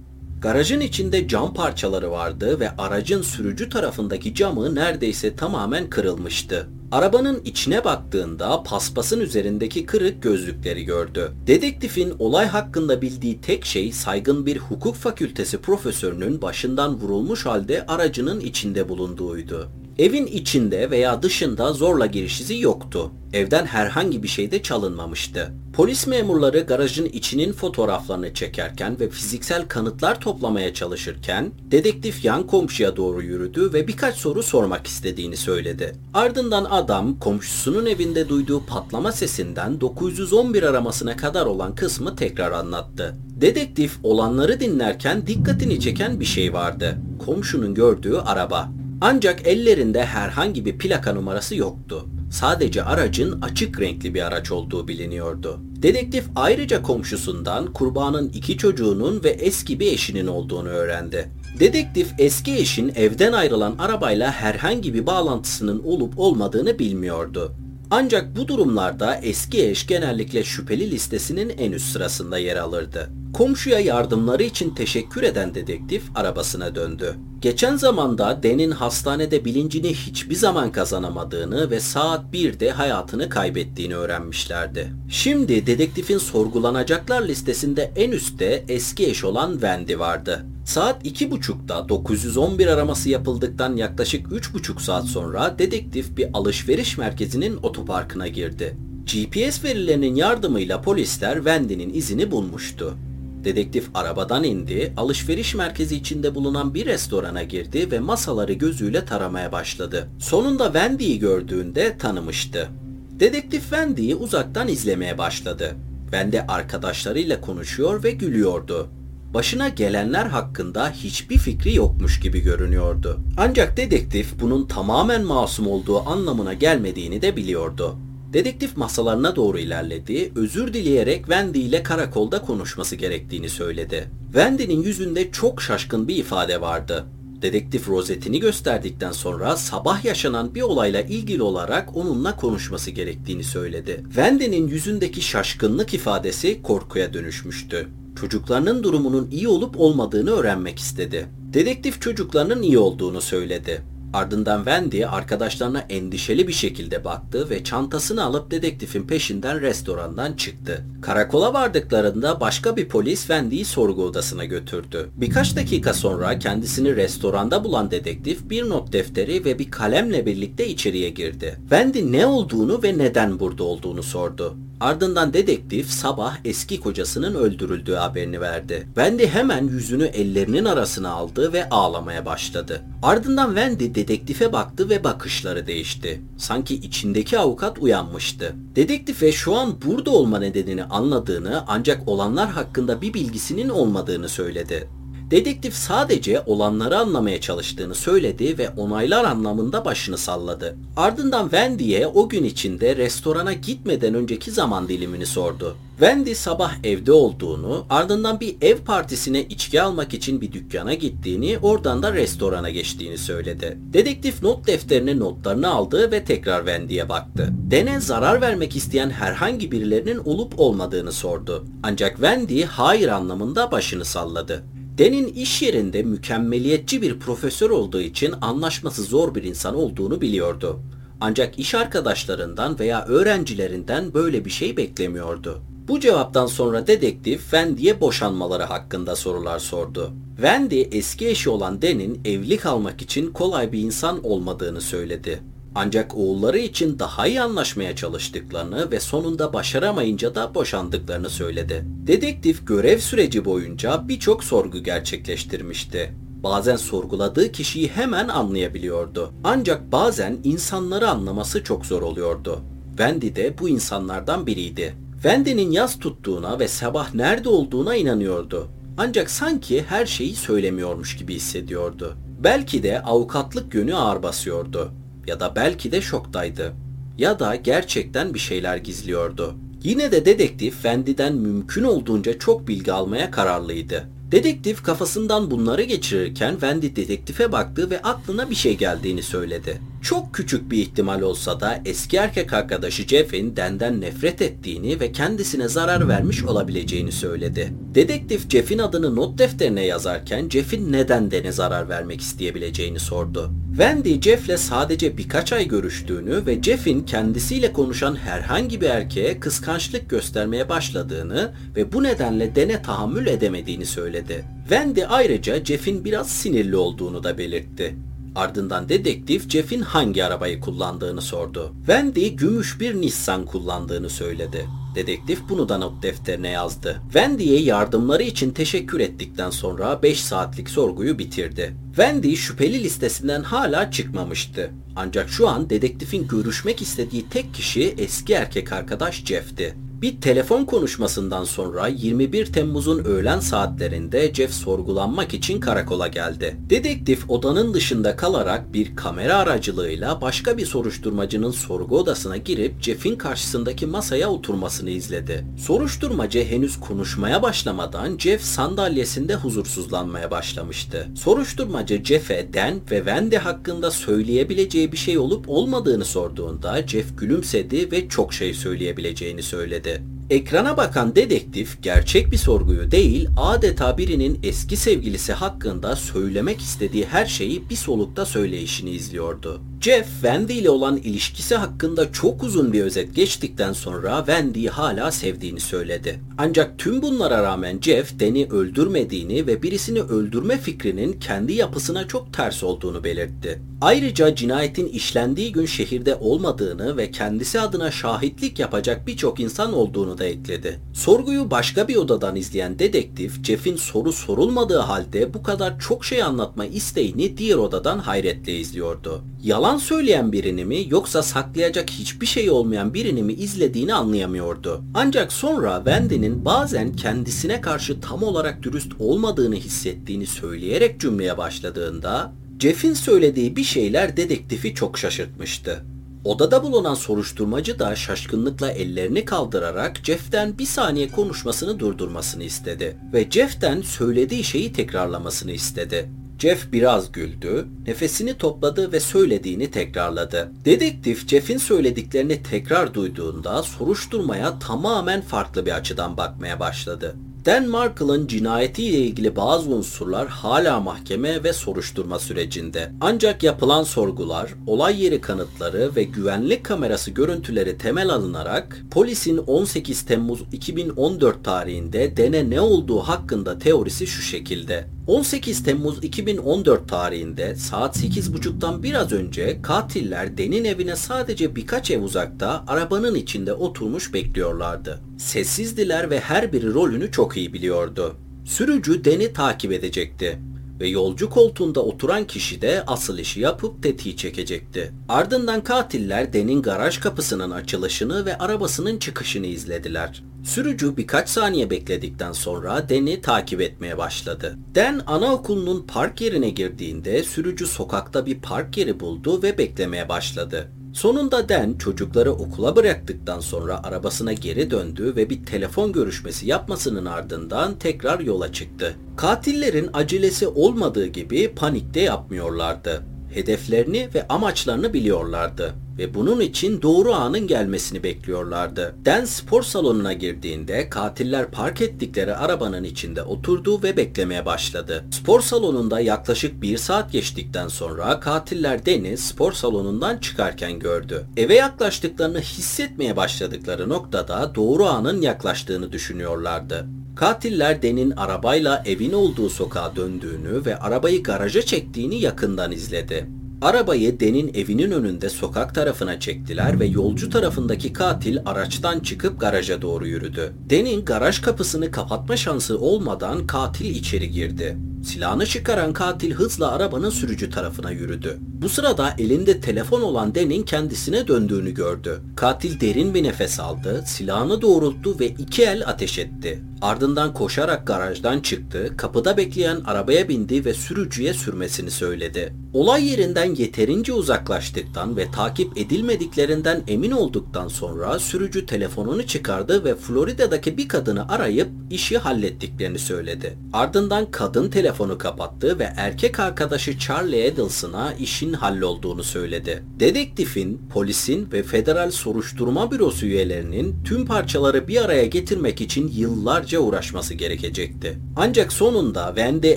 Garajın 0.41 0.81
içinde 0.81 1.29
cam 1.29 1.55
parçaları 1.55 2.11
vardı 2.11 2.61
ve 2.61 2.71
aracın 2.77 3.23
sürücü 3.23 3.69
tarafındaki 3.69 4.35
camı 4.35 4.75
neredeyse 4.75 5.37
tamamen 5.37 5.91
kırılmıştı. 5.91 6.69
Arabanın 6.93 7.41
içine 7.45 7.85
baktığında 7.85 8.63
paspasın 8.63 9.21
üzerindeki 9.21 9.87
kırık 9.87 10.23
gözlükleri 10.23 10.85
gördü. 10.85 11.33
Dedektifin 11.47 12.15
olay 12.19 12.47
hakkında 12.47 13.03
bildiği 13.03 13.41
tek 13.41 13.65
şey 13.65 13.93
saygın 13.93 14.47
bir 14.47 14.57
hukuk 14.57 14.95
fakültesi 14.95 15.59
profesörünün 15.59 16.43
başından 16.43 16.95
vurulmuş 16.95 17.47
halde 17.47 17.87
aracının 17.87 18.41
içinde 18.41 18.89
bulunduğuydu. 18.89 19.69
Evin 19.99 20.27
içinde 20.27 20.91
veya 20.91 21.23
dışında 21.23 21.73
zorla 21.73 22.07
giriş 22.07 22.41
izi 22.41 22.59
yoktu. 22.59 23.11
Evden 23.33 23.67
herhangi 23.67 24.23
bir 24.23 24.29
şey 24.29 24.51
de 24.51 24.63
çalınmamıştı. 24.63 25.53
Polis 25.73 26.07
memurları 26.07 26.61
garajın 26.61 27.05
içinin 27.05 27.53
fotoğraflarını 27.53 28.35
çekerken 28.35 29.01
ve 29.01 29.09
fiziksel 29.09 29.69
kanıtlar 29.69 30.21
toplamaya 30.21 30.75
çalışırken 30.75 31.53
dedektif 31.71 32.25
yan 32.25 32.47
komşuya 32.47 32.97
doğru 32.97 33.23
yürüdü 33.23 33.73
ve 33.73 33.89
birkaç 33.89 34.17
soru 34.17 34.43
sormak 34.43 34.87
istediğini 34.87 35.37
söyledi. 35.37 35.97
Ardından 36.15 36.65
adam 36.65 37.19
komşusunun 37.19 37.87
evinde 37.87 38.29
duyduğu 38.29 38.67
patlama 38.67 39.13
sesinden 39.13 39.81
911 39.81 40.63
aramasına 40.63 41.17
kadar 41.17 41.47
olan 41.47 41.75
kısmı 41.75 42.17
tekrar 42.17 42.53
anlattı. 42.53 43.17
Dedektif 43.41 43.99
olanları 44.03 44.61
dinlerken 44.61 45.27
dikkatini 45.27 45.81
çeken 45.81 46.21
bir 46.21 46.25
şey 46.25 46.53
vardı. 46.53 46.99
Komşunun 47.27 47.75
gördüğü 47.75 48.17
araba. 48.17 48.69
Ancak 49.01 49.47
ellerinde 49.47 50.05
herhangi 50.05 50.65
bir 50.65 50.79
plaka 50.79 51.13
numarası 51.13 51.57
yoktu. 51.57 52.07
Sadece 52.31 52.83
aracın 52.83 53.41
açık 53.43 53.81
renkli 53.81 54.15
bir 54.15 54.27
araç 54.27 54.53
olduğu 54.53 54.89
biliniyordu. 54.89 55.61
Dedektif 55.83 56.25
ayrıca 56.37 56.83
komşusundan 56.83 57.73
kurbanın 57.73 58.29
iki 58.29 58.59
çocuğunun 58.59 59.25
ve 59.25 59.29
eski 59.29 59.81
bir 59.81 59.93
eşinin 59.93 60.27
olduğunu 60.27 60.69
öğrendi. 60.69 61.29
Dedektif 61.61 62.09
eski 62.19 62.55
eşin 62.55 62.93
evden 62.97 63.33
ayrılan 63.33 63.75
arabayla 63.79 64.33
herhangi 64.33 64.95
bir 64.95 65.07
bağlantısının 65.07 65.83
olup 65.85 66.19
olmadığını 66.19 66.79
bilmiyordu. 66.79 67.53
Ancak 67.91 68.37
bu 68.37 68.49
durumlarda 68.49 69.15
eski 69.15 69.69
eş 69.69 69.87
genellikle 69.87 70.45
şüpheli 70.45 70.91
listesinin 70.91 71.49
en 71.49 71.73
üst 71.73 71.87
sırasında 71.87 72.39
yer 72.39 72.57
alırdı. 72.57 73.11
Komşuya 73.37 73.81
yardımları 73.81 74.43
için 74.43 74.71
teşekkür 74.71 75.23
eden 75.23 75.55
dedektif 75.55 76.03
arabasına 76.15 76.75
döndü. 76.75 77.15
Geçen 77.41 77.77
zamanda 77.77 78.43
Den'in 78.43 78.71
hastanede 78.71 79.45
bilincini 79.45 79.95
hiçbir 79.95 80.35
zaman 80.35 80.73
kazanamadığını 80.73 81.71
ve 81.71 81.81
saat 81.81 82.35
1'de 82.35 82.71
hayatını 82.71 83.29
kaybettiğini 83.29 83.97
öğrenmişlerdi. 83.97 84.93
Şimdi 85.09 85.67
dedektifin 85.67 86.19
sorgulanacaklar 86.19 87.29
listesinde 87.29 87.93
en 87.97 88.11
üstte 88.11 88.65
eski 88.69 89.07
eş 89.07 89.25
olan 89.25 89.53
Wendy 89.53 89.99
vardı. 89.99 90.47
Saat 90.65 91.07
2.30'da 91.07 91.89
911 91.89 92.67
araması 92.67 93.09
yapıldıktan 93.09 93.77
yaklaşık 93.77 94.27
3.5 94.27 94.81
saat 94.81 95.05
sonra 95.05 95.59
dedektif 95.59 96.17
bir 96.17 96.29
alışveriş 96.35 96.99
merkezinin 96.99 97.59
otoparkına 97.63 98.29
girdi. 98.29 98.77
GPS 99.07 99.65
verilerinin 99.65 100.15
yardımıyla 100.15 100.81
polisler 100.83 101.35
Wendy'nin 101.35 101.95
izini 101.95 102.31
bulmuştu. 102.31 102.97
Dedektif 103.45 103.89
arabadan 103.95 104.45
indi, 104.45 104.93
alışveriş 104.97 105.55
merkezi 105.55 105.97
içinde 105.97 106.35
bulunan 106.35 106.75
bir 106.75 106.87
restorana 106.87 107.43
girdi 107.43 107.91
ve 107.91 107.99
masaları 107.99 108.53
gözüyle 108.53 109.05
taramaya 109.05 109.53
başladı. 109.53 110.09
Sonunda 110.19 110.65
Wendy'yi 110.65 111.19
gördüğünde 111.19 111.99
tanımıştı. 111.99 112.69
Dedektif 113.11 113.63
Wendy'yi 113.63 114.15
uzaktan 114.15 114.69
izlemeye 114.69 115.19
başladı. 115.19 115.75
Wendy 116.03 116.39
arkadaşlarıyla 116.49 117.41
konuşuyor 117.41 118.05
ve 118.05 118.11
gülüyordu. 118.11 118.89
Başına 119.35 119.69
gelenler 119.69 120.27
hakkında 120.27 120.91
hiçbir 120.91 121.39
fikri 121.39 121.75
yokmuş 121.75 122.21
gibi 122.21 122.41
görünüyordu. 122.41 123.21
Ancak 123.39 123.77
dedektif 123.77 124.41
bunun 124.41 124.67
tamamen 124.67 125.25
masum 125.25 125.67
olduğu 125.67 126.09
anlamına 126.09 126.55
gelmediğini 126.55 127.23
de 127.23 127.37
biliyordu. 127.37 127.97
Dedektif 128.33 128.77
masalarına 128.77 129.37
doğru 129.37 129.59
ilerledi, 129.59 130.33
özür 130.35 130.75
dileyerek 130.75 131.19
Wendy 131.19 131.61
ile 131.61 131.83
karakolda 131.83 132.43
konuşması 132.43 132.97
gerektiğini 132.97 133.49
söyledi. 133.49 134.11
Wendy'nin 134.25 134.83
yüzünde 134.83 135.31
çok 135.31 135.63
şaşkın 135.63 136.09
bir 136.09 136.17
ifade 136.17 136.61
vardı. 136.61 137.07
Dedektif 137.43 137.89
rozetini 137.89 138.41
gösterdikten 138.41 139.13
sonra 139.13 139.57
sabah 139.57 140.05
yaşanan 140.05 140.55
bir 140.55 140.63
olayla 140.63 141.01
ilgili 141.01 141.43
olarak 141.43 141.97
onunla 141.97 142.37
konuşması 142.37 142.91
gerektiğini 142.91 143.45
söyledi. 143.45 144.03
Wendy'nin 144.05 144.69
yüzündeki 144.69 145.23
şaşkınlık 145.23 145.95
ifadesi 145.95 146.63
korkuya 146.63 147.15
dönüşmüştü. 147.15 147.89
Çocuklarının 148.21 148.83
durumunun 148.83 149.29
iyi 149.31 149.49
olup 149.49 149.81
olmadığını 149.81 150.31
öğrenmek 150.31 150.79
istedi. 150.79 151.27
Dedektif 151.53 152.01
çocuklarının 152.01 152.63
iyi 152.63 152.79
olduğunu 152.79 153.21
söyledi. 153.21 153.83
Ardından 154.13 154.57
Wendy 154.57 155.07
arkadaşlarına 155.07 155.81
endişeli 155.81 156.49
bir 156.49 156.53
şekilde 156.53 157.05
baktı 157.05 157.51
ve 157.51 157.65
çantasını 157.65 158.25
alıp 158.25 158.51
dedektifin 158.51 159.03
peşinden 159.03 159.61
restorandan 159.61 160.33
çıktı. 160.33 160.85
Karakola 161.03 161.55
vardıklarında 161.55 162.41
başka 162.41 162.77
bir 162.77 162.89
polis 162.89 163.21
Wendy'yi 163.21 163.65
sorgu 163.65 164.05
odasına 164.05 164.45
götürdü. 164.45 165.11
Birkaç 165.17 165.57
dakika 165.57 165.95
sonra 165.95 166.39
kendisini 166.39 166.97
restoranda 166.97 167.65
bulan 167.65 167.91
dedektif 167.91 168.51
bir 168.51 168.69
not 168.69 168.93
defteri 168.93 169.45
ve 169.45 169.59
bir 169.59 169.71
kalemle 169.71 170.27
birlikte 170.27 170.69
içeriye 170.69 171.11
girdi. 171.11 171.57
Wendy 171.61 172.13
ne 172.13 172.27
olduğunu 172.27 172.83
ve 172.83 172.99
neden 172.99 173.41
burada 173.41 173.65
olduğunu 173.65 174.03
sordu. 174.03 174.57
Ardından 174.81 175.33
dedektif 175.33 175.91
sabah 175.91 176.37
eski 176.45 176.81
kocasının 176.81 177.35
öldürüldüğü 177.35 177.95
haberini 177.95 178.41
verdi. 178.41 178.87
Wendy 178.87 179.27
hemen 179.27 179.69
yüzünü 179.69 180.05
ellerinin 180.05 180.65
arasına 180.65 181.11
aldı 181.11 181.53
ve 181.53 181.69
ağlamaya 181.69 182.27
başladı. 182.27 182.83
Ardından 183.03 183.47
Wendy 183.47 183.95
dedektife 183.97 184.53
baktı 184.53 184.91
ve 184.91 185.05
bakışları 185.05 185.67
değişti. 185.67 186.21
Sanki 186.39 186.75
içindeki 186.75 187.39
avukat 187.39 187.79
uyanmıştı. 187.79 188.55
Dedektife 188.77 189.33
şu 189.33 189.57
an 189.57 189.83
burada 189.87 190.11
olma 190.11 190.39
nedenini 190.39 190.85
anladığını 190.85 191.65
ancak 191.67 192.09
olanlar 192.09 192.51
hakkında 192.51 193.01
bir 193.01 193.15
bilgisinin 193.15 193.69
olmadığını 193.69 194.29
söyledi. 194.29 194.89
Dedektif 195.31 195.75
sadece 195.75 196.43
olanları 196.47 196.99
anlamaya 196.99 197.41
çalıştığını 197.41 197.95
söyledi 197.95 198.59
ve 198.59 198.69
onaylar 198.69 199.25
anlamında 199.25 199.85
başını 199.85 200.19
salladı. 200.19 200.77
Ardından 200.97 201.43
Wendy'ye 201.43 202.07
o 202.07 202.29
gün 202.29 202.45
içinde 202.45 202.97
restorana 202.97 203.53
gitmeden 203.53 204.15
önceki 204.15 204.51
zaman 204.51 204.89
dilimini 204.89 205.27
sordu. 205.27 205.77
Wendy 205.99 206.35
sabah 206.35 206.75
evde 206.85 207.13
olduğunu, 207.13 207.87
ardından 207.91 208.41
bir 208.41 208.57
ev 208.61 208.77
partisine 208.79 209.43
içki 209.43 209.83
almak 209.83 210.15
için 210.15 210.41
bir 210.41 210.53
dükkana 210.53 210.95
gittiğini, 210.95 211.59
oradan 211.63 212.03
da 212.03 212.13
restorana 212.13 212.71
geçtiğini 212.71 213.19
söyledi. 213.19 213.79
Dedektif 213.93 214.43
not 214.43 214.67
defterine 214.67 215.19
notlarını 215.19 215.69
aldı 215.69 216.13
ve 216.13 216.25
tekrar 216.25 216.59
Wendy'ye 216.59 217.09
baktı. 217.09 217.49
Dene 217.71 218.01
zarar 218.01 218.41
vermek 218.41 218.77
isteyen 218.77 219.11
herhangi 219.11 219.73
birilerinin 219.73 220.19
olup 220.25 220.61
olmadığını 220.61 221.13
sordu. 221.13 221.65
Ancak 221.83 222.13
Wendy 222.13 222.63
hayır 222.63 223.09
anlamında 223.09 223.73
başını 223.73 224.05
salladı. 224.05 224.65
Den'in 224.99 225.27
iş 225.27 225.63
yerinde 225.63 226.03
mükemmeliyetçi 226.03 227.03
bir 227.03 227.19
profesör 227.19 227.71
olduğu 227.71 228.01
için 228.01 228.35
anlaşması 228.41 229.03
zor 229.03 229.35
bir 229.35 229.43
insan 229.43 229.75
olduğunu 229.75 230.21
biliyordu. 230.21 230.81
Ancak 231.21 231.59
iş 231.59 231.75
arkadaşlarından 231.75 232.79
veya 232.79 233.07
öğrencilerinden 233.07 234.15
böyle 234.15 234.45
bir 234.45 234.51
şey 234.51 234.77
beklemiyordu. 234.77 235.63
Bu 235.89 236.01
cevaptan 236.01 236.47
sonra 236.47 236.87
dedektif 236.87 237.41
Wendy'ye 237.41 238.01
boşanmaları 238.01 238.63
hakkında 238.63 239.17
sorular 239.17 239.59
sordu. 239.59 240.13
Wendy 240.37 240.83
eski 240.93 241.29
eşi 241.29 241.51
olan 241.51 241.83
Den'in 241.83 242.21
evlilik 242.25 242.67
almak 242.67 243.03
için 243.03 243.33
kolay 243.33 243.73
bir 243.73 243.79
insan 243.79 244.25
olmadığını 244.25 244.81
söyledi. 244.81 245.41
Ancak 245.79 246.17
oğulları 246.17 246.59
için 246.59 246.99
daha 246.99 247.27
iyi 247.27 247.41
anlaşmaya 247.41 247.97
çalıştıklarını 247.97 248.91
ve 248.91 249.01
sonunda 249.01 249.53
başaramayınca 249.53 250.35
da 250.35 250.55
boşandıklarını 250.55 251.31
söyledi. 251.31 251.85
Dedektif 251.87 252.67
görev 252.67 252.99
süreci 252.99 253.45
boyunca 253.45 254.09
birçok 254.09 254.45
sorgu 254.45 254.83
gerçekleştirmişti. 254.83 256.15
Bazen 256.43 256.77
sorguladığı 256.77 257.53
kişiyi 257.53 257.89
hemen 257.89 258.29
anlayabiliyordu. 258.29 259.33
Ancak 259.45 259.93
bazen 259.93 260.39
insanları 260.45 261.09
anlaması 261.09 261.65
çok 261.65 261.87
zor 261.87 262.03
oluyordu. 262.03 262.61
Wendy 262.89 263.37
de 263.37 263.59
bu 263.59 263.69
insanlardan 263.69 264.47
biriydi. 264.47 264.95
Wendy'nin 265.13 265.71
yaz 265.71 265.99
tuttuğuna 265.99 266.59
ve 266.59 266.69
sabah 266.69 267.15
nerede 267.15 267.49
olduğuna 267.49 267.97
inanıyordu. 267.97 268.69
Ancak 268.99 269.31
sanki 269.31 269.85
her 269.89 270.07
şeyi 270.07 270.35
söylemiyormuş 270.35 271.17
gibi 271.17 271.35
hissediyordu. 271.35 272.17
Belki 272.45 272.83
de 272.83 273.03
avukatlık 273.03 273.75
yönü 273.75 273.95
ağır 273.95 274.23
basıyordu 274.23 274.93
ya 275.27 275.41
da 275.41 275.57
belki 275.57 275.93
de 275.93 276.01
şoktaydı. 276.01 276.73
Ya 277.19 277.39
da 277.39 277.57
gerçekten 277.57 278.35
bir 278.35 278.39
şeyler 278.39 278.77
gizliyordu. 278.77 279.55
Yine 279.83 280.13
de 280.13 280.25
dedektif 280.25 280.75
Wendy'den 280.75 281.35
mümkün 281.35 281.85
olduğunca 281.85 282.39
çok 282.39 282.69
bilgi 282.69 282.93
almaya 282.93 283.31
kararlıydı. 283.31 284.09
Dedektif 284.31 284.83
kafasından 284.83 285.51
bunları 285.51 285.83
geçirirken 285.83 286.51
Wendy 286.51 286.97
dedektife 286.97 287.53
baktı 287.53 287.91
ve 287.91 288.03
aklına 288.03 288.51
bir 288.51 288.55
şey 288.55 288.77
geldiğini 288.77 289.23
söyledi. 289.23 289.81
Çok 290.03 290.35
küçük 290.35 290.71
bir 290.71 290.79
ihtimal 290.79 291.21
olsa 291.21 291.61
da 291.61 291.81
eski 291.85 292.17
erkek 292.17 292.53
arkadaşı 292.53 293.03
Jeff'in 293.09 293.57
Den'den 293.57 294.01
nefret 294.01 294.43
ettiğini 294.43 295.01
ve 295.01 295.13
kendisine 295.13 295.69
zarar 295.69 296.09
vermiş 296.09 296.45
olabileceğini 296.45 297.13
söyledi. 297.13 297.73
Dedektif 297.95 298.51
Jeff'in 298.51 298.79
adını 298.79 299.17
not 299.17 299.39
defterine 299.39 299.85
yazarken 299.87 300.49
Jeff'in 300.49 300.93
neden 300.93 301.31
Den'e 301.31 301.53
zarar 301.53 301.89
vermek 301.89 302.21
isteyebileceğini 302.21 302.99
sordu. 302.99 303.51
Wendy 303.69 304.21
Jeff'le 304.21 304.59
sadece 304.59 305.19
birkaç 305.19 305.53
ay 305.53 305.69
görüştüğünü 305.69 306.47
ve 306.47 306.63
Jeff'in 306.63 307.01
kendisiyle 307.01 307.73
konuşan 307.73 308.17
herhangi 308.17 308.81
bir 308.81 308.87
erkeğe 308.87 309.41
kıskançlık 309.41 310.11
göstermeye 310.11 310.69
başladığını 310.69 311.53
ve 311.77 311.93
bu 311.93 312.03
nedenle 312.03 312.55
Den'e 312.55 312.83
tahammül 312.83 313.27
edemediğini 313.27 313.87
söyledi. 313.87 314.45
Wendy 314.69 315.01
ayrıca 315.09 315.65
Jeff'in 315.65 316.05
biraz 316.05 316.29
sinirli 316.29 316.77
olduğunu 316.77 317.25
da 317.25 317.39
belirtti. 317.39 317.97
Ardından 318.37 318.89
dedektif 318.89 319.51
Jeff'in 319.51 319.81
hangi 319.81 320.25
arabayı 320.25 320.61
kullandığını 320.61 321.23
sordu. 321.23 321.73
Wendy 321.77 322.29
gümüş 322.29 322.81
bir 322.81 323.01
Nissan 323.01 323.47
kullandığını 323.47 324.11
söyledi. 324.11 324.67
Dedektif 324.95 325.49
bunu 325.49 325.69
da 325.69 325.79
not 325.79 326.03
defterine 326.03 326.49
yazdı. 326.49 327.01
Wendy'ye 327.03 327.61
yardımları 327.61 328.23
için 328.23 328.51
teşekkür 328.51 329.01
ettikten 329.01 329.51
sonra 329.51 330.03
5 330.03 330.21
saatlik 330.21 330.71
sorguyu 330.71 331.19
bitirdi. 331.19 331.77
Wendy 331.87 332.37
şüpheli 332.37 332.85
listesinden 332.85 333.43
hala 333.43 333.91
çıkmamıştı. 333.91 334.71
Ancak 334.97 335.29
şu 335.29 335.49
an 335.49 335.71
dedektifin 335.71 336.29
görüşmek 336.29 336.83
istediği 336.83 337.29
tek 337.29 337.55
kişi 337.55 337.95
eski 337.99 338.33
erkek 338.33 338.73
arkadaş 338.73 339.25
Jeff'ti. 339.25 339.75
Bir 340.03 340.21
telefon 340.21 340.65
konuşmasından 340.65 341.45
sonra 341.45 341.87
21 341.89 342.47
Temmuz'un 342.47 343.05
öğlen 343.05 343.41
saatlerinde 343.41 344.35
Jeff 344.35 344.53
sorgulanmak 344.53 345.35
için 345.35 345.61
karakola 345.61 346.09
geldi. 346.09 346.57
Dedektif 346.71 347.31
odanın 347.31 347.75
dışında 347.75 348.17
kalarak 348.17 348.73
bir 348.73 348.97
kamera 348.97 349.37
aracılığıyla 349.37 350.21
başka 350.21 350.59
bir 350.59 350.67
soruşturmacının 350.67 351.51
sorgu 351.51 351.99
odasına 351.99 352.37
girip 352.37 352.83
Jeff'in 352.83 353.17
karşısındaki 353.17 353.87
masaya 353.87 354.31
oturmasını 354.31 354.91
izledi. 354.91 355.47
Soruşturmacı 355.59 356.45
henüz 356.45 356.81
konuşmaya 356.81 357.43
başlamadan 357.43 358.19
Jeff 358.19 358.43
sandalyesinde 358.43 359.35
huzursuzlanmaya 359.35 360.31
başlamıştı. 360.31 361.09
Soruşturmacı 361.17 362.05
Jeff'e 362.05 362.49
Dan 362.55 362.75
ve 362.91 362.97
Wendy 362.97 363.37
hakkında 363.37 363.91
söyleyebileceği 363.91 364.93
bir 364.93 364.97
şey 364.97 365.19
olup 365.19 365.49
olmadığını 365.49 366.05
sorduğunda 366.05 366.87
Jeff 366.87 367.19
gülümsedi 367.19 367.93
ve 367.93 368.09
çok 368.09 368.35
şey 368.35 368.55
söyleyebileceğini 368.55 369.43
söyledi 369.43 369.86
dedi. 369.87 370.16
Ekrana 370.31 370.77
bakan 370.77 371.17
dedektif 371.17 371.83
gerçek 371.83 372.33
bir 372.33 372.37
sorguyu 372.37 372.91
değil 372.91 373.29
adeta 373.37 373.99
birinin 373.99 374.41
eski 374.43 374.77
sevgilisi 374.77 375.33
hakkında 375.33 375.97
söylemek 375.97 376.61
istediği 376.61 377.07
her 377.07 377.27
şeyi 377.27 377.71
bir 377.71 377.77
solukta 377.77 378.27
söyleyişini 378.27 378.91
izliyordu. 378.91 379.61
Jeff, 379.81 380.07
Wendy 380.07 380.59
ile 380.59 380.71
olan 380.71 380.97
ilişkisi 380.97 381.57
hakkında 381.57 382.13
çok 382.13 382.43
uzun 382.43 382.73
bir 382.73 382.83
özet 382.83 383.15
geçtikten 383.15 383.73
sonra 383.73 384.17
Wendy'yi 384.19 384.69
hala 384.69 385.11
sevdiğini 385.13 385.61
söyledi. 385.61 386.21
Ancak 386.39 386.79
tüm 386.79 387.03
bunlara 387.03 387.43
rağmen 387.43 387.81
Jeff, 387.81 388.21
Dan'i 388.21 388.47
öldürmediğini 388.47 389.47
ve 389.47 389.63
birisini 389.63 390.01
öldürme 390.01 390.59
fikrinin 390.59 391.13
kendi 391.13 391.53
yapısına 391.53 392.09
çok 392.09 392.33
ters 392.33 392.63
olduğunu 392.63 393.05
belirtti. 393.05 393.61
Ayrıca 393.81 394.35
cinayetin 394.35 394.89
işlendiği 394.89 395.53
gün 395.53 395.67
şehirde 395.67 396.15
olmadığını 396.15 396.97
ve 396.97 397.11
kendisi 397.11 397.61
adına 397.61 397.91
şahitlik 397.91 398.59
yapacak 398.59 399.07
birçok 399.07 399.41
insan 399.41 399.73
olduğunu 399.73 400.16
da 400.19 400.25
ekledi. 400.25 400.81
Sorguyu 400.95 401.51
başka 401.51 401.89
bir 401.89 401.97
odadan 401.97 402.37
izleyen 402.37 402.79
dedektif, 402.79 403.45
Jeff'in 403.45 403.77
soru 403.77 404.13
sorulmadığı 404.13 404.79
halde 404.79 405.35
bu 405.35 405.43
kadar 405.43 405.81
çok 405.81 406.05
şey 406.05 406.23
anlatma 406.23 406.67
isteğini 406.67 407.39
diğer 407.39 407.57
odadan 407.57 407.99
hayretle 407.99 408.53
izliyordu. 408.53 409.23
Yalan 409.43 409.77
söyleyen 409.77 410.33
birini 410.33 410.65
mi 410.65 410.85
yoksa 410.89 411.23
saklayacak 411.23 411.91
hiçbir 411.91 412.27
şey 412.27 412.51
olmayan 412.51 412.95
birini 412.95 413.23
mi 413.23 413.33
izlediğini 413.33 413.95
anlayamıyordu. 413.95 414.83
Ancak 414.95 415.33
sonra 415.33 415.77
Wendy'nin 415.77 416.45
bazen 416.45 416.97
kendisine 416.97 417.61
karşı 417.61 418.01
tam 418.01 418.23
olarak 418.23 418.63
dürüst 418.63 418.93
olmadığını 418.99 419.55
hissettiğini 419.55 420.27
söyleyerek 420.27 421.01
cümleye 421.01 421.39
başladığında 421.39 422.33
Jeff'in 422.61 422.95
söylediği 422.95 423.57
bir 423.57 423.65
şeyler 423.65 424.17
dedektifi 424.17 424.75
çok 424.75 424.99
şaşırtmıştı. 424.99 425.85
Odada 426.27 426.63
bulunan 426.63 426.95
soruşturmacı 426.95 427.79
da 427.79 427.97
şaşkınlıkla 427.97 428.71
ellerini 428.71 429.25
kaldırarak 429.25 429.97
Jeff'ten 430.05 430.59
bir 430.59 430.67
saniye 430.67 431.09
konuşmasını 431.09 431.79
durdurmasını 431.79 432.45
istedi 432.45 432.97
ve 433.13 433.31
Jeff'ten 433.31 433.81
söylediği 433.81 434.45
şeyi 434.45 434.73
tekrarlamasını 434.73 435.53
istedi. 435.53 436.11
Jeff 436.39 436.73
biraz 436.73 437.13
güldü, 437.13 437.67
nefesini 437.87 438.39
topladı 438.39 438.93
ve 438.93 439.01
söylediğini 439.01 439.71
tekrarladı. 439.71 440.53
Dedektif 440.65 441.29
Jeff'in 441.29 441.59
söylediklerini 441.59 442.43
tekrar 442.43 442.95
duyduğunda 442.95 443.63
soruşturmaya 443.63 444.59
tamamen 444.59 445.21
farklı 445.21 445.67
bir 445.67 445.73
açıdan 445.73 446.17
bakmaya 446.17 446.61
başladı. 446.61 447.17
Dan 447.47 447.69
Markle'ın 447.69 448.27
cinayetiyle 448.27 448.99
ilgili 448.99 449.37
bazı 449.37 449.71
unsurlar 449.71 450.29
hala 450.29 450.81
mahkeme 450.81 451.45
ve 451.45 451.53
soruşturma 451.53 452.19
sürecinde. 452.19 452.93
Ancak 453.01 453.43
yapılan 453.43 453.83
sorgular, 453.83 454.55
olay 454.67 455.05
yeri 455.05 455.21
kanıtları 455.21 455.97
ve 455.97 456.03
güvenlik 456.03 456.65
kamerası 456.65 457.11
görüntüleri 457.11 457.79
temel 457.79 458.11
alınarak 458.11 458.83
polisin 458.91 459.39
18 459.39 460.07
Temmuz 460.07 460.43
2014 460.53 461.45
tarihinde 461.45 462.17
Dan'e 462.17 462.51
ne 462.51 462.61
olduğu 462.61 462.99
hakkında 462.99 463.59
teorisi 463.59 464.07
şu 464.07 464.23
şekilde. 464.23 464.89
18 465.07 465.65
Temmuz 465.65 466.05
2014 466.05 466.89
tarihinde 466.89 467.57
saat 467.57 467.97
8.30'dan 467.97 468.83
biraz 468.83 469.13
önce 469.13 469.63
katiller 469.63 470.39
Den'in 470.39 470.65
evine 470.65 470.97
sadece 470.97 471.57
birkaç 471.57 471.91
ev 471.91 472.03
uzakta 472.03 472.65
arabanın 472.67 473.15
içinde 473.15 473.53
oturmuş 473.53 474.15
bekliyorlardı. 474.15 475.01
Sessizdiler 475.19 476.11
ve 476.11 476.21
her 476.21 476.53
biri 476.53 476.75
rolünü 476.75 477.13
çok 477.13 477.37
iyi 477.37 477.53
biliyordu. 477.53 478.17
Sürücü 478.45 479.05
Den'i 479.05 479.33
takip 479.33 479.73
edecekti 479.73 480.39
ve 480.81 480.89
yolcu 480.89 481.31
koltuğunda 481.31 481.81
oturan 481.81 482.27
kişi 482.27 482.63
de 482.63 482.85
asıl 482.87 483.19
işi 483.19 483.41
yapıp 483.41 483.83
tetiği 483.83 484.17
çekecekti. 484.17 484.93
Ardından 485.09 485.65
katiller 485.65 486.33
Den'in 486.33 486.63
garaj 486.63 487.01
kapısının 487.01 487.51
açılışını 487.51 488.27
ve 488.27 488.39
arabasının 488.39 488.99
çıkışını 488.99 489.47
izlediler. 489.47 490.23
Sürücü 490.45 490.97
birkaç 490.97 491.29
saniye 491.29 491.71
bekledikten 491.71 492.33
sonra 492.33 492.89
Dan'i 492.89 493.21
takip 493.21 493.61
etmeye 493.61 493.99
başladı. 493.99 494.59
Dan 494.75 495.03
anaokulunun 495.07 495.87
park 495.87 496.21
yerine 496.21 496.51
girdiğinde 496.51 497.23
sürücü 497.23 497.67
sokakta 497.67 498.27
bir 498.27 498.41
park 498.41 498.77
yeri 498.77 499.01
buldu 499.01 499.43
ve 499.43 499.59
beklemeye 499.59 500.09
başladı. 500.09 500.73
Sonunda 500.97 501.49
Dan 501.49 501.75
çocukları 501.79 502.33
okula 502.33 502.77
bıraktıktan 502.77 503.41
sonra 503.41 503.85
arabasına 503.85 504.33
geri 504.33 504.71
döndü 504.71 505.13
ve 505.17 505.31
bir 505.31 505.45
telefon 505.45 505.93
görüşmesi 505.93 506.47
yapmasının 506.47 507.07
ardından 507.07 507.79
tekrar 507.79 508.21
yola 508.21 508.53
çıktı. 508.53 508.95
Katillerin 509.17 509.91
acelesi 509.93 510.49
olmadığı 510.49 511.07
gibi 511.07 511.55
panikte 511.55 512.01
yapmıyorlardı. 512.01 513.03
Hedeflerini 513.35 514.09
ve 514.15 514.29
amaçlarını 514.29 514.93
biliyorlardı 514.93 515.75
ve 515.99 516.15
bunun 516.15 516.41
için 516.41 516.83
doğru 516.83 517.13
anın 517.13 517.47
gelmesini 517.47 518.03
bekliyorlardı. 518.03 518.95
Dan 519.05 519.25
spor 519.25 519.63
salonuna 519.63 520.13
girdiğinde 520.13 520.89
katiller 520.91 521.51
park 521.51 521.81
ettikleri 521.81 522.35
arabanın 522.35 522.85
içinde 522.85 523.23
oturdu 523.23 523.83
ve 523.83 523.97
beklemeye 523.97 524.47
başladı. 524.47 525.05
Spor 525.11 525.41
salonunda 525.41 526.01
yaklaşık 526.01 526.63
bir 526.63 526.77
saat 526.77 527.13
geçtikten 527.13 527.69
sonra 527.69 528.21
katiller 528.21 528.87
Dan'i 528.87 529.17
spor 529.17 529.53
salonundan 529.53 530.19
çıkarken 530.19 530.79
gördü. 530.79 531.27
Eve 531.37 531.55
yaklaştıklarını 531.55 532.41
hissetmeye 532.41 533.17
başladıkları 533.17 533.89
noktada 533.89 534.55
doğru 534.55 534.87
anın 534.87 535.21
yaklaştığını 535.21 535.93
düşünüyorlardı. 535.93 536.87
Katiller 537.17 537.83
Den'in 537.83 538.11
arabayla 538.11 538.83
evin 538.87 539.13
olduğu 539.13 539.51
sokağa 539.51 539.97
döndüğünü 539.97 540.65
ve 540.67 540.79
arabayı 540.79 541.23
garaja 541.23 541.63
çektiğini 541.63 542.21
yakından 542.21 542.73
izledi. 542.73 543.27
Arabayı 543.63 544.21
Den'in 544.21 544.51
evinin 544.55 544.91
önünde 544.91 545.29
sokak 545.29 545.75
tarafına 545.75 546.21
çektiler 546.21 546.81
ve 546.81 546.87
yolcu 546.87 547.31
tarafındaki 547.31 547.93
katil 547.93 548.39
araçtan 548.47 549.01
çıkıp 549.01 549.41
garaja 549.41 549.83
doğru 549.83 550.07
yürüdü. 550.07 550.53
Den'in 550.71 551.05
garaj 551.05 551.41
kapısını 551.41 551.91
kapatma 551.91 552.37
şansı 552.37 552.79
olmadan 552.79 553.47
katil 553.47 553.95
içeri 553.95 554.31
girdi. 554.31 554.77
Silahını 555.07 555.47
çıkaran 555.47 555.93
katil 555.93 556.33
hızla 556.33 556.73
arabanın 556.73 557.11
sürücü 557.11 557.51
tarafına 557.51 557.91
yürüdü. 557.91 558.39
Bu 558.41 558.69
sırada 558.69 559.15
elinde 559.19 559.61
telefon 559.61 560.01
olan 560.01 560.35
Den'in 560.35 560.63
kendisine 560.63 561.29
döndüğünü 561.29 561.71
gördü. 561.71 562.21
Katil 562.37 562.81
derin 562.81 563.15
bir 563.15 563.23
nefes 563.23 563.61
aldı, 563.61 564.03
silahını 564.07 564.63
doğrulttu 564.63 565.21
ve 565.21 565.27
iki 565.27 565.63
el 565.63 565.89
ateş 565.89 566.19
etti. 566.19 566.63
Ardından 566.83 567.35
koşarak 567.35 567.87
garajdan 567.87 568.41
çıktı, 568.41 568.97
kapıda 568.97 569.37
bekleyen 569.37 569.81
arabaya 569.87 570.29
bindi 570.29 570.65
ve 570.65 570.75
sürücüye 570.75 571.35
sürmesini 571.35 571.91
söyledi. 571.91 572.55
Olay 572.73 573.09
yerinden 573.09 573.55
yeterince 573.55 574.13
uzaklaştıktan 574.13 575.17
ve 575.17 575.31
takip 575.31 575.79
edilmediklerinden 575.79 576.83
emin 576.89 577.11
olduktan 577.11 577.69
sonra 577.69 578.19
sürücü 578.19 578.67
telefonunu 578.67 579.27
çıkardı 579.27 579.85
ve 579.85 579.95
Florida'daki 579.95 580.79
bir 580.79 580.89
kadını 580.89 581.29
arayıp 581.29 581.69
işi 581.91 582.19
hallettiklerini 582.19 582.99
söyledi. 582.99 583.59
Ardından 583.73 584.31
kadın 584.31 584.71
telefonu 584.71 584.96
kapattı 584.97 585.79
ve 585.79 585.93
erkek 585.97 586.41
arkadaşı 586.41 586.99
Charlie 586.99 587.45
Edelson'a 587.45 588.13
işin 588.13 588.53
hallolduğunu 588.53 589.25
söyledi. 589.25 589.83
Dedektifin, 590.01 590.81
polisin 590.93 591.53
ve 591.53 591.63
Federal 591.63 592.11
Soruşturma 592.11 592.91
Bürosu 592.91 593.27
üyelerinin 593.27 593.97
tüm 594.05 594.27
parçaları 594.27 594.89
bir 594.89 595.05
araya 595.05 595.27
getirmek 595.27 595.81
için 595.81 596.13
yıllarca 596.15 596.79
uğraşması 596.79 597.35
gerekecekti. 597.35 598.19
Ancak 598.37 598.73
sonunda 598.73 599.27
Wendy 599.27 599.71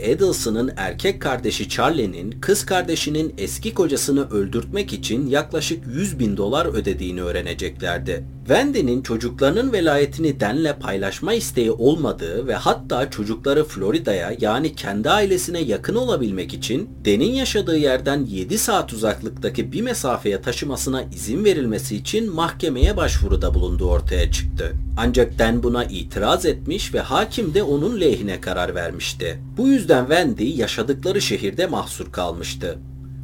Edelson'ın 0.01 0.71
erkek 0.77 1.21
kardeşi 1.21 1.69
Charlie'nin 1.69 2.31
kız 2.31 2.65
kardeşinin 2.65 3.33
eski 3.37 3.73
kocasını 3.73 4.29
öldürtmek 4.29 4.93
için 4.93 5.27
yaklaşık 5.27 5.87
100 5.87 6.19
bin 6.19 6.37
dolar 6.37 6.65
ödediğini 6.65 7.21
öğreneceklerdi. 7.21 8.23
Wendy'nin 8.49 9.01
çocuklarının 9.01 9.73
velayetini 9.73 10.39
Dan'le 10.39 10.79
paylaşma 10.79 11.33
isteği 11.33 11.71
olmadığı 11.71 12.47
ve 12.47 12.55
hatta 12.55 13.09
çocukları 13.09 13.63
Florida'ya 13.63 14.35
yani 14.39 14.75
kendi 14.75 15.08
ailesine 15.09 15.59
yakın 15.59 15.95
olabilmek 15.95 16.53
için 16.53 16.89
Dan'in 17.05 17.33
yaşadığı 17.33 17.77
yerden 17.77 18.25
7 18.25 18.57
saat 18.57 18.93
uzaklıktaki 18.93 19.71
bir 19.71 19.81
mesafeye 19.81 20.41
taşımasına 20.41 21.03
izin 21.03 21.45
verilmesi 21.45 21.95
için 21.95 22.33
mahkemeye 22.33 22.97
başvuruda 22.97 23.53
bulunduğu 23.53 23.89
ortaya 23.89 24.31
çıktı. 24.31 24.73
Ancak 24.97 25.39
Dan 25.39 25.63
buna 25.63 25.83
itiraz 25.83 26.45
etmiş 26.45 26.93
ve 26.93 26.99
hakim 26.99 27.53
de 27.53 27.63
onun 27.63 28.01
lehine 28.01 28.41
karar 28.41 28.75
vermişti. 28.75 29.39
Bu 29.57 29.67
yüzden 29.67 30.05
Wendy 30.05 30.43
yaşadıkları 30.43 31.21
şehirde 31.21 31.67
mahsur 31.67 32.11
kalmıştı. 32.11 32.79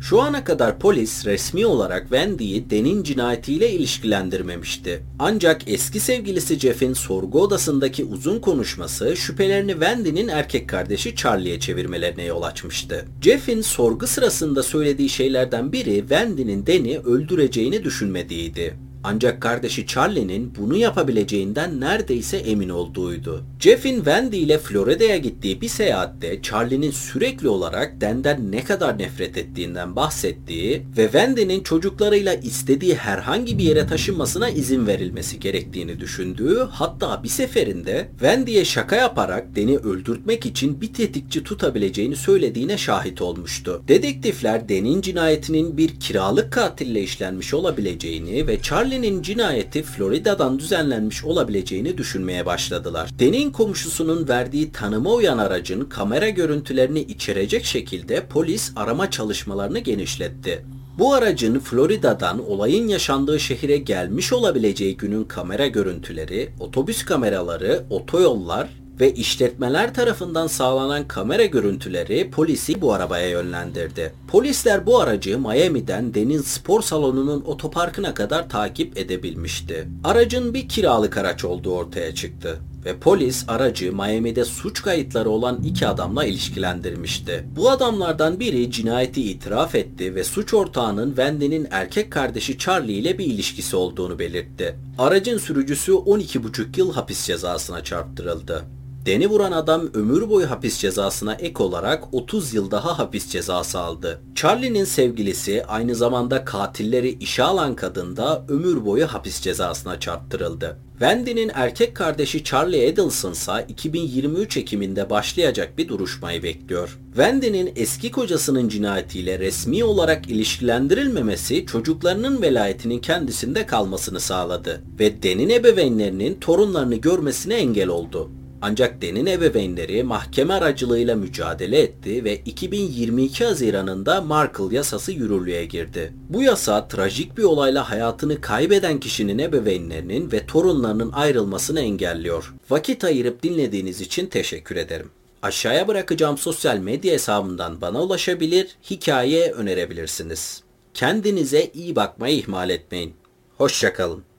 Şu 0.10 0.22
ana 0.22 0.44
kadar 0.44 0.80
polis 0.80 1.26
resmi 1.26 1.66
olarak 1.66 2.02
Wendy'yi 2.02 2.70
Den'in 2.70 3.04
cinayetiyle 3.04 3.72
ilişkilendirmemişti. 3.72 5.04
Ancak 5.20 5.62
eski 5.68 6.00
sevgilisi 6.00 6.60
Jeff'in 6.60 6.94
sorgu 6.94 7.42
odasındaki 7.42 8.06
uzun 8.06 8.40
konuşması 8.40 9.16
şüphelerini 9.16 9.72
Wendy'nin 9.72 10.28
erkek 10.28 10.70
kardeşi 10.70 11.16
Charlie'ye 11.16 11.60
çevirmelerine 11.60 12.24
yol 12.24 12.42
açmıştı. 12.42 13.06
Jeff'in 13.22 13.62
sorgu 13.62 14.08
sırasında 14.08 14.64
söylediği 14.64 15.10
şeylerden 15.10 15.72
biri 15.72 16.00
Wendy'nin 16.00 16.66
Den'i 16.66 17.00
öldüreceğini 17.00 17.84
düşünmediğiydi. 17.84 18.74
Ancak 19.08 19.42
kardeşi 19.42 19.88
Charlie'nin 19.88 20.54
bunu 20.60 20.78
yapabileceğinden 20.78 21.82
neredeyse 21.82 22.38
emin 22.38 22.70
olduğuydu. 22.70 23.44
Jeff'in 23.60 23.96
Wendy 23.96 24.38
ile 24.38 24.58
Florida'ya 24.58 25.18
gittiği 25.18 25.62
bir 25.62 25.68
seyahatte 25.68 26.42
Charlie'nin 26.42 26.92
sürekli 26.92 27.48
olarak 27.48 28.02
Dan'den 28.02 28.52
ne 28.52 28.64
kadar 28.64 29.00
nefret 29.00 29.38
ettiğinden 29.38 29.96
bahsettiği 29.96 30.84
ve 30.98 31.04
Wendy'nin 31.04 31.64
çocuklarıyla 31.64 32.34
istediği 32.34 32.96
herhangi 32.96 33.58
bir 33.58 33.64
yere 33.64 33.88
taşınmasına 33.88 34.50
izin 34.50 34.88
verilmesi 34.88 35.40
gerektiğini 35.40 36.00
düşündüğü 36.00 36.68
hatta 36.72 37.24
bir 37.24 37.30
seferinde 37.30 38.08
Wendy'ye 38.12 38.66
şaka 38.66 38.96
yaparak 38.96 39.56
Dan'i 39.56 39.78
öldürtmek 39.78 40.46
için 40.46 40.82
bir 40.82 40.94
tetikçi 40.94 41.44
tutabileceğini 41.44 42.16
söylediğine 42.16 42.78
şahit 42.78 43.22
olmuştu. 43.22 43.84
Dedektifler 43.88 44.70
Dan'in 44.70 45.02
cinayetinin 45.02 45.78
bir 45.78 46.00
kiralık 46.00 46.52
katille 46.52 47.02
işlenmiş 47.02 47.54
olabileceğini 47.54 48.48
ve 48.48 48.62
Charlie'nin 48.96 49.22
cinayeti 49.22 49.84
Florida'dan 49.84 50.60
düzenlenmiş 50.60 51.24
olabileceğini 51.24 51.98
düşünmeye 51.98 52.46
başladılar. 52.46 53.10
Dan'in 53.20 53.52
komşusunun 53.52 54.28
verdiği 54.28 54.72
tanıma 54.72 55.14
uyan 55.14 55.38
aracın 55.38 55.86
kamera 55.86 56.30
görüntülerini 56.30 57.00
içerecek 57.00 57.66
şekilde 57.66 58.26
polis 58.28 58.72
arama 58.76 59.12
çalışmalarını 59.12 59.80
genişletti. 59.80 60.66
Bu 61.00 61.14
aracın 61.14 61.60
Florida'dan 61.60 62.50
olayın 62.52 62.88
yaşandığı 62.88 63.40
şehire 63.40 63.78
gelmiş 63.78 64.34
olabileceği 64.34 64.98
günün 64.98 65.24
kamera 65.24 65.68
görüntüleri, 65.68 66.50
otobüs 66.60 67.06
kameraları, 67.06 67.84
otoyollar 67.90 68.70
ve 69.00 69.14
işletmeler 69.14 69.94
tarafından 69.94 70.48
sağlanan 70.48 71.08
kamera 71.08 71.46
görüntüleri 71.46 72.32
polisi 72.32 72.82
bu 72.82 72.94
arabaya 72.94 73.30
yönlendirdi. 73.30 74.14
Polisler 74.28 74.86
bu 74.86 75.00
aracı 75.00 75.40
Miami'den 75.40 76.14
Deniz 76.14 76.46
Spor 76.48 76.82
Salonu'nun 76.82 77.42
otoparkına 77.42 78.14
kadar 78.14 78.50
takip 78.50 78.98
edebilmişti. 78.98 79.88
Aracın 80.04 80.54
bir 80.54 80.70
kiralık 80.70 81.18
araç 81.18 81.46
olduğu 81.46 81.76
ortaya 81.76 82.16
çıktı 82.16 82.60
ve 82.86 82.98
polis 83.00 83.46
aracı 83.48 83.96
Miami'de 83.96 84.46
suç 84.46 84.82
kayıtları 84.82 85.30
olan 85.30 85.64
iki 85.64 85.88
adamla 85.88 86.26
ilişkilendirmişti. 86.26 87.46
Bu 87.56 87.70
adamlardan 87.70 88.40
biri 88.40 88.72
cinayeti 88.72 89.32
itiraf 89.32 89.76
etti 89.76 90.16
ve 90.16 90.24
suç 90.24 90.54
ortağının 90.54 91.08
Wendy'nin 91.08 91.68
erkek 91.72 92.12
kardeşi 92.12 92.58
Charlie 92.58 92.94
ile 92.94 93.18
bir 93.18 93.26
ilişkisi 93.26 93.76
olduğunu 93.76 94.20
belirtti. 94.20 94.76
Aracın 94.98 95.38
sürücüsü 95.38 95.92
12,5 95.92 96.80
yıl 96.80 96.94
hapis 96.94 97.26
cezasına 97.26 97.84
çarptırıldı. 97.84 98.66
Deni 99.06 99.28
vuran 99.28 99.52
adam 99.52 99.90
ömür 99.94 100.30
boyu 100.30 100.50
hapis 100.50 100.78
cezasına 100.78 101.34
ek 101.34 101.64
olarak 101.64 102.14
30 102.14 102.54
yıl 102.54 102.72
daha 102.72 103.00
hapis 103.00 103.30
cezası 103.30 103.80
aldı. 103.80 104.22
Charlie'nin 104.36 104.84
sevgilisi 104.84 105.66
aynı 105.66 105.96
zamanda 105.96 106.46
katilleri 106.46 107.10
işe 107.10 107.44
alan 107.44 107.76
kadın 107.76 108.18
da 108.18 108.46
ömür 108.50 108.86
boyu 108.86 109.08
hapis 109.08 109.42
cezasına 109.42 110.00
çarptırıldı. 110.00 110.80
Wendy'nin 110.92 111.52
erkek 111.54 111.96
kardeşi 111.96 112.44
Charlie 112.44 112.86
Edelson 112.86 113.32
ise 113.32 113.66
2023 113.68 114.58
Ekim'inde 114.58 115.10
başlayacak 115.10 115.78
bir 115.78 115.88
duruşmayı 115.88 116.44
bekliyor. 116.44 117.00
Wendy'nin 117.08 117.74
eski 117.76 118.12
kocasının 118.12 118.70
cinayetiyle 118.70 119.40
resmi 119.40 119.84
olarak 119.84 120.30
ilişkilendirilmemesi 120.30 121.66
çocuklarının 121.66 122.42
velayetinin 122.42 123.00
kendisinde 123.00 123.66
kalmasını 123.66 124.20
sağladı 124.20 124.82
ve 125.00 125.24
Den'in 125.24 125.50
ebeveynlerinin 125.50 126.40
torunlarını 126.40 126.96
görmesine 126.96 127.56
engel 127.56 127.88
oldu. 127.88 128.30
Ancak 128.68 129.02
Den'in 129.02 129.26
ebeveynleri 129.26 130.04
mahkeme 130.04 130.54
aracılığıyla 130.54 131.16
mücadele 131.16 131.80
etti 131.80 132.24
ve 132.24 132.38
2022 132.38 133.46
Haziran'ında 133.46 134.22
Markle 134.22 134.76
yasası 134.76 135.12
yürürlüğe 135.12 135.66
girdi. 135.66 136.14
Bu 136.30 136.44
yasa 136.44 136.88
trajik 136.88 137.38
bir 137.38 137.44
olayla 137.44 137.90
hayatını 137.90 138.42
kaybeden 138.42 139.00
kişinin 139.00 139.40
ebeveynlerinin 139.40 140.32
ve 140.32 140.46
torunlarının 140.46 141.12
ayrılmasını 141.12 141.80
engelliyor. 141.80 142.54
Vakit 142.70 143.04
ayırıp 143.04 143.44
dinlediğiniz 143.44 144.02
için 144.02 144.28
teşekkür 144.28 144.76
ederim. 144.76 145.12
Aşağıya 145.42 145.88
bırakacağım 145.88 146.38
sosyal 146.38 146.78
medya 146.78 147.14
hesabından 147.14 147.82
bana 147.82 148.02
ulaşabilir, 148.02 148.68
hikaye 148.90 149.52
önerebilirsiniz. 149.52 150.64
Kendinize 150.94 151.72
iyi 151.74 151.96
bakmayı 151.96 152.38
ihmal 152.38 152.70
etmeyin. 152.70 153.14
Hoşçakalın. 153.58 154.35